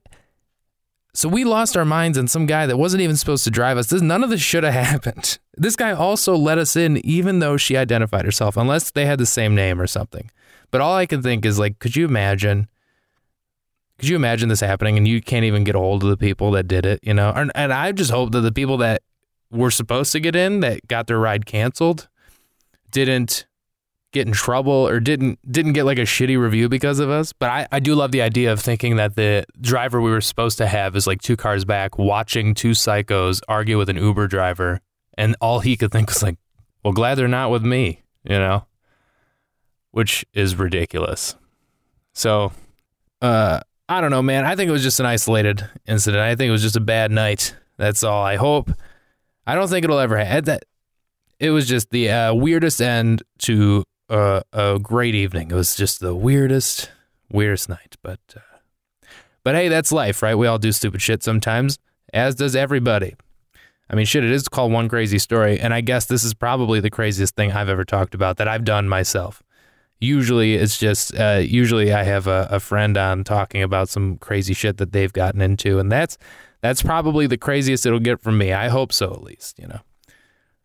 so 1.17 1.27
we 1.27 1.43
lost 1.45 1.75
our 1.75 1.83
minds 1.83 2.15
on 2.15 2.27
some 2.27 2.45
guy 2.45 2.67
that 2.67 2.77
wasn't 2.77 3.01
even 3.01 3.17
supposed 3.17 3.43
to 3.45 3.49
drive 3.49 3.75
us. 3.79 3.87
This, 3.87 4.03
none 4.03 4.23
of 4.23 4.29
this 4.29 4.39
should 4.39 4.63
have 4.63 4.73
happened. 4.85 5.39
This 5.55 5.75
guy 5.75 5.91
also 5.91 6.35
let 6.35 6.59
us 6.59 6.75
in, 6.75 7.03
even 7.03 7.39
though 7.39 7.57
she 7.57 7.75
identified 7.75 8.23
herself, 8.23 8.55
unless 8.55 8.91
they 8.91 9.07
had 9.07 9.17
the 9.17 9.25
same 9.25 9.55
name 9.55 9.81
or 9.81 9.87
something. 9.87 10.29
But 10.69 10.81
all 10.81 10.93
I 10.95 11.07
can 11.07 11.23
think 11.23 11.43
is 11.43 11.57
like, 11.57 11.79
could 11.79 11.95
you 11.95 12.05
imagine? 12.05 12.67
Could 13.97 14.09
you 14.09 14.15
imagine 14.15 14.49
this 14.49 14.59
happening 14.59 14.95
and 14.95 15.07
you 15.07 15.19
can't 15.19 15.43
even 15.43 15.63
get 15.63 15.73
a 15.73 15.79
hold 15.79 16.03
of 16.03 16.09
the 16.11 16.17
people 16.17 16.51
that 16.51 16.67
did 16.67 16.85
it? 16.85 16.99
You 17.01 17.15
know, 17.15 17.33
and, 17.35 17.51
and 17.55 17.73
I 17.73 17.93
just 17.93 18.11
hope 18.11 18.31
that 18.33 18.41
the 18.41 18.51
people 18.51 18.77
that 18.77 19.01
were 19.49 19.71
supposed 19.71 20.11
to 20.11 20.19
get 20.19 20.35
in 20.35 20.59
that 20.59 20.87
got 20.87 21.07
their 21.07 21.17
ride 21.17 21.47
canceled 21.47 22.09
didn't 22.91 23.46
get 24.17 24.27
in 24.27 24.33
trouble 24.33 24.87
or 24.87 24.99
didn't 24.99 25.39
didn't 25.51 25.73
get 25.73 25.85
like 25.85 25.97
a 25.97 26.03
shitty 26.03 26.39
review 26.39 26.69
because 26.69 26.99
of 26.99 27.09
us. 27.09 27.33
But 27.33 27.49
I, 27.49 27.67
I 27.71 27.79
do 27.79 27.95
love 27.95 28.11
the 28.11 28.21
idea 28.21 28.51
of 28.51 28.59
thinking 28.59 28.97
that 28.97 29.15
the 29.15 29.45
driver 29.61 30.01
we 30.01 30.11
were 30.11 30.21
supposed 30.21 30.57
to 30.57 30.67
have 30.67 30.95
is 30.95 31.07
like 31.07 31.21
two 31.21 31.37
cars 31.37 31.65
back 31.65 31.97
watching 31.97 32.53
two 32.53 32.71
psychos 32.71 33.41
argue 33.47 33.77
with 33.77 33.89
an 33.89 33.97
Uber 33.97 34.27
driver 34.27 34.81
and 35.17 35.35
all 35.41 35.59
he 35.59 35.77
could 35.77 35.91
think 35.91 36.09
was 36.09 36.23
like, 36.23 36.37
Well 36.83 36.93
glad 36.93 37.15
they're 37.15 37.27
not 37.27 37.51
with 37.51 37.63
me, 37.63 38.03
you 38.23 38.37
know? 38.37 38.65
Which 39.91 40.25
is 40.33 40.55
ridiculous. 40.55 41.35
So 42.13 42.51
uh 43.21 43.61
I 43.89 44.01
don't 44.01 44.11
know, 44.11 44.21
man. 44.21 44.45
I 44.45 44.55
think 44.55 44.67
it 44.67 44.73
was 44.73 44.83
just 44.83 44.99
an 44.99 45.05
isolated 45.05 45.67
incident. 45.87 46.21
I 46.21 46.35
think 46.35 46.49
it 46.49 46.51
was 46.51 46.61
just 46.61 46.75
a 46.75 46.81
bad 46.81 47.09
night. 47.11 47.55
That's 47.77 48.03
all. 48.03 48.21
I 48.21 48.35
hope. 48.35 48.69
I 49.45 49.55
don't 49.55 49.69
think 49.69 49.85
it'll 49.85 49.99
ever 49.99 50.17
have 50.17 50.45
that. 50.45 50.65
It 51.39 51.51
was 51.51 51.67
just 51.67 51.91
the 51.91 52.09
uh, 52.09 52.33
weirdest 52.33 52.81
end 52.81 53.23
to 53.39 53.83
uh, 54.09 54.41
a 54.53 54.79
great 54.81 55.15
evening. 55.15 55.51
It 55.51 55.55
was 55.55 55.75
just 55.75 55.99
the 55.99 56.15
weirdest, 56.15 56.91
weirdest 57.31 57.69
night. 57.69 57.95
But, 58.01 58.19
uh, 58.35 59.07
but 59.43 59.55
hey, 59.55 59.67
that's 59.67 59.91
life, 59.91 60.21
right? 60.21 60.35
We 60.35 60.47
all 60.47 60.59
do 60.59 60.71
stupid 60.71 61.01
shit 61.01 61.23
sometimes, 61.23 61.79
as 62.13 62.35
does 62.35 62.55
everybody. 62.55 63.15
I 63.89 63.95
mean, 63.95 64.05
shit, 64.05 64.23
it 64.23 64.31
is 64.31 64.49
called 64.49 64.71
one 64.71 64.89
crazy 64.89 65.17
story, 65.17 65.59
and 65.59 65.73
I 65.73 65.81
guess 65.81 66.05
this 66.05 66.23
is 66.23 66.33
probably 66.33 66.79
the 66.79 66.89
craziest 66.89 67.35
thing 67.35 67.53
I've 67.53 67.69
ever 67.69 67.85
talked 67.85 68.13
about 68.13 68.37
that 68.37 68.47
I've 68.47 68.65
done 68.65 68.89
myself. 68.89 69.41
Usually, 69.99 70.55
it's 70.55 70.77
just 70.77 71.17
uh, 71.17 71.39
usually 71.41 71.93
I 71.93 72.03
have 72.03 72.27
a, 72.27 72.47
a 72.51 72.59
friend 72.59 72.97
on 72.97 73.23
talking 73.23 73.63
about 73.63 73.89
some 73.89 74.17
crazy 74.17 74.53
shit 74.53 74.77
that 74.77 74.91
they've 74.91 75.13
gotten 75.13 75.41
into, 75.41 75.79
and 75.79 75.91
that's 75.91 76.17
that's 76.61 76.83
probably 76.83 77.27
the 77.27 77.37
craziest 77.37 77.85
it'll 77.85 77.99
get 77.99 78.21
from 78.21 78.37
me. 78.37 78.51
I 78.51 78.67
hope 78.67 78.91
so, 78.91 79.11
at 79.13 79.23
least, 79.23 79.57
you 79.57 79.67
know. 79.67 79.79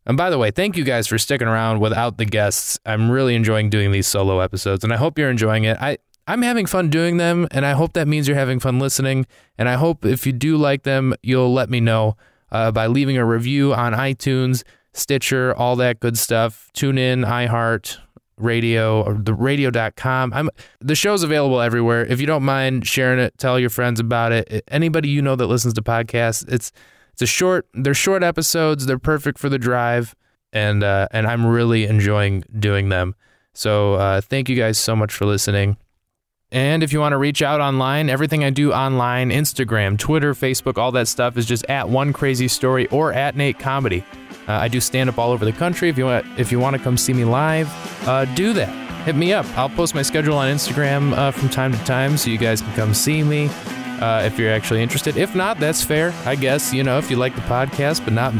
And 0.07 0.17
by 0.17 0.31
the 0.31 0.39
way, 0.39 0.51
thank 0.51 0.77
you 0.77 0.85
guys 0.85 1.07
for 1.07 1.19
sticking 1.19 1.47
around 1.47 1.81
without 1.81 2.19
the 2.19 2.25
guests. 2.25 2.79
I'm 2.85 3.11
really 3.11 3.35
enjoying 3.35 3.71
doing 3.71 3.93
these 3.93 4.07
solo 4.07 4.41
episodes, 4.41 4.83
and 4.85 4.93
I 4.93 4.97
hope 4.97 5.19
you're 5.19 5.31
enjoying 5.31 5.65
it. 5.65 5.77
I 5.81 5.99
I'm 6.27 6.43
having 6.43 6.67
fun 6.67 6.89
doing 6.89 7.17
them, 7.17 7.49
and 7.51 7.67
I 7.67 7.73
hope 7.73 7.95
that 7.95 8.07
means 8.07 8.29
you're 8.29 8.37
having 8.37 8.61
fun 8.61 8.79
listening. 8.79 9.27
And 9.59 9.69
I 9.69 9.75
hope 9.75 10.05
if 10.05 10.25
you 10.27 10.33
do 10.33 10.57
like 10.57 10.85
them, 10.85 11.15
you'll 11.23 11.53
let 11.53 11.69
me 11.69 11.81
know 11.81 12.17
uh, 12.53 12.71
by 12.71 12.87
leaving 12.87 13.17
a 13.17 13.25
review 13.25 13.75
on 13.75 13.93
iTunes, 13.93 14.63
Stitcher, 14.93 15.55
all 15.57 15.75
that 15.77 15.99
good 16.01 16.17
stuff. 16.17 16.71
Tune 16.75 16.97
in, 16.99 17.23
iHeart, 17.23 17.99
radio 18.37 19.03
or 19.03 19.15
the 19.15 19.35
radio.com. 19.35 20.33
I'm 20.33 20.51
the 20.81 20.95
show's 20.95 21.23
available 21.23 21.61
everywhere. 21.61 22.05
If 22.05 22.21
you 22.21 22.27
don't 22.27 22.43
mind 22.43 22.87
sharing 22.87 23.19
it, 23.19 23.39
tell 23.39 23.59
your 23.59 23.71
friends 23.71 24.01
about 24.01 24.33
it. 24.33 24.65
Anybody 24.69 25.09
you 25.09 25.23
know 25.23 25.37
that 25.37 25.47
listens 25.47 25.75
to 25.75 25.83
podcasts, 25.83 26.47
it's 26.53 26.73
it's 27.13 27.23
a 27.23 27.27
short. 27.27 27.67
They're 27.75 27.95
short 27.95 28.23
episodes. 28.23 28.87
They're 28.87 28.99
perfect 28.99 29.39
for 29.39 29.49
the 29.49 29.59
drive, 29.59 30.15
and 30.53 30.83
uh, 30.83 31.09
and 31.11 31.27
I'm 31.27 31.47
really 31.47 31.85
enjoying 31.85 32.45
doing 32.59 32.89
them. 32.89 33.15
So 33.55 33.95
uh, 33.95 34.21
thank 34.21 34.49
you 34.49 34.57
guys 34.57 34.79
so 34.79 34.97
much 34.97 35.13
for 35.13 35.27
listening. 35.27 35.77
And 36.51 36.83
if 36.83 36.93
you 36.93 37.01
want 37.01 37.13
to 37.13 37.19
reach 37.19 37.41
out 37.41 37.63
online, 37.63 38.11
everything 38.11 38.45
I 38.45 38.51
do 38.51 38.73
online, 38.73 39.31
Instagram, 39.31 39.99
Twitter, 39.99 40.35
Facebook, 40.35 40.77
all 40.77 40.93
that 40.93 41.09
stuff 41.09 41.39
is 41.39 41.47
just 41.47 41.65
at 41.67 41.89
One 41.89 42.13
Crazy 42.13 42.47
Story 42.47 42.87
or 42.89 43.11
at 43.13 43.37
Nate 43.37 43.59
Comedy. 43.59 44.05
Uh, 44.47 44.53
I 44.53 44.69
do 44.69 44.79
stand 44.79 45.09
up 45.09 45.19
all 45.19 45.31
over 45.31 45.47
the 45.47 45.53
country. 45.53 45.89
If 45.89 45.97
you 45.97 46.05
want, 46.05 46.27
if 46.39 46.53
you 46.53 46.59
want 46.61 46.77
to 46.77 46.83
come 46.83 46.99
see 46.99 47.15
me 47.15 47.25
live, 47.25 47.71
uh, 48.07 48.27
do 48.35 48.53
that. 48.53 48.69
Hit 49.05 49.17
me 49.17 49.33
up. 49.33 49.47
I'll 49.57 49.71
post 49.71 49.95
my 49.95 50.03
schedule 50.03 50.37
on 50.37 50.55
Instagram 50.55 51.13
uh, 51.17 51.31
from 51.31 51.49
time 51.49 51.73
to 51.73 51.85
time, 51.85 52.19
so 52.19 52.31
you 52.31 52.39
guys 52.39 52.61
can 52.61 52.73
come 52.75 52.93
see 52.93 53.23
me 53.23 53.49
uh, 54.03 54.23
if 54.25 54.39
you're 54.39 54.51
actually 54.51 54.83
interested. 54.83 55.17
If 55.17 55.35
not, 55.35 55.61
that's 55.61 55.85
fair. 55.85 56.13
I 56.27 56.35
guess 56.35 56.75
you 56.75 56.83
know 56.83 56.99
if 56.99 57.11
you 57.11 57.17
like 57.17 57.35
the 57.35 57.41
podcast, 57.43 58.05
but 58.05 58.13
not 58.13 58.35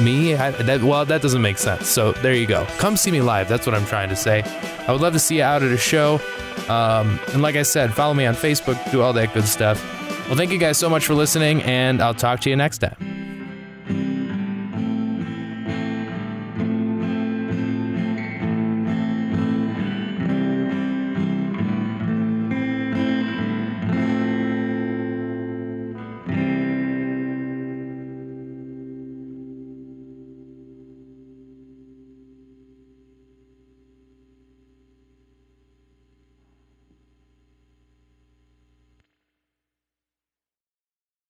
me. 0.00 0.34
I, 0.36 0.52
that, 0.52 0.82
well, 0.82 1.04
that 1.04 1.20
doesn't 1.20 1.42
make 1.42 1.58
sense. 1.58 1.88
So 1.88 2.12
there 2.12 2.34
you 2.34 2.46
go. 2.46 2.64
Come 2.78 2.96
see 2.96 3.10
me 3.10 3.20
live. 3.20 3.48
That's 3.48 3.66
what 3.66 3.74
I'm 3.74 3.86
trying 3.86 4.08
to 4.10 4.16
say. 4.16 4.42
I 4.86 4.92
would 4.92 5.00
love 5.00 5.12
to 5.14 5.18
see 5.18 5.38
you 5.38 5.42
out 5.42 5.62
at 5.62 5.72
a 5.72 5.76
show. 5.76 6.20
Um, 6.68 7.18
and 7.32 7.42
like 7.42 7.56
I 7.56 7.62
said, 7.62 7.92
follow 7.92 8.14
me 8.14 8.24
on 8.24 8.34
Facebook. 8.34 8.78
Do 8.92 9.02
all 9.02 9.12
that 9.14 9.34
good 9.34 9.46
stuff. 9.46 9.82
Well, 10.28 10.36
thank 10.36 10.52
you 10.52 10.58
guys 10.58 10.78
so 10.78 10.88
much 10.88 11.06
for 11.06 11.14
listening, 11.14 11.62
and 11.64 12.00
I'll 12.00 12.14
talk 12.14 12.40
to 12.42 12.50
you 12.50 12.56
next 12.56 12.78
time. 12.78 13.09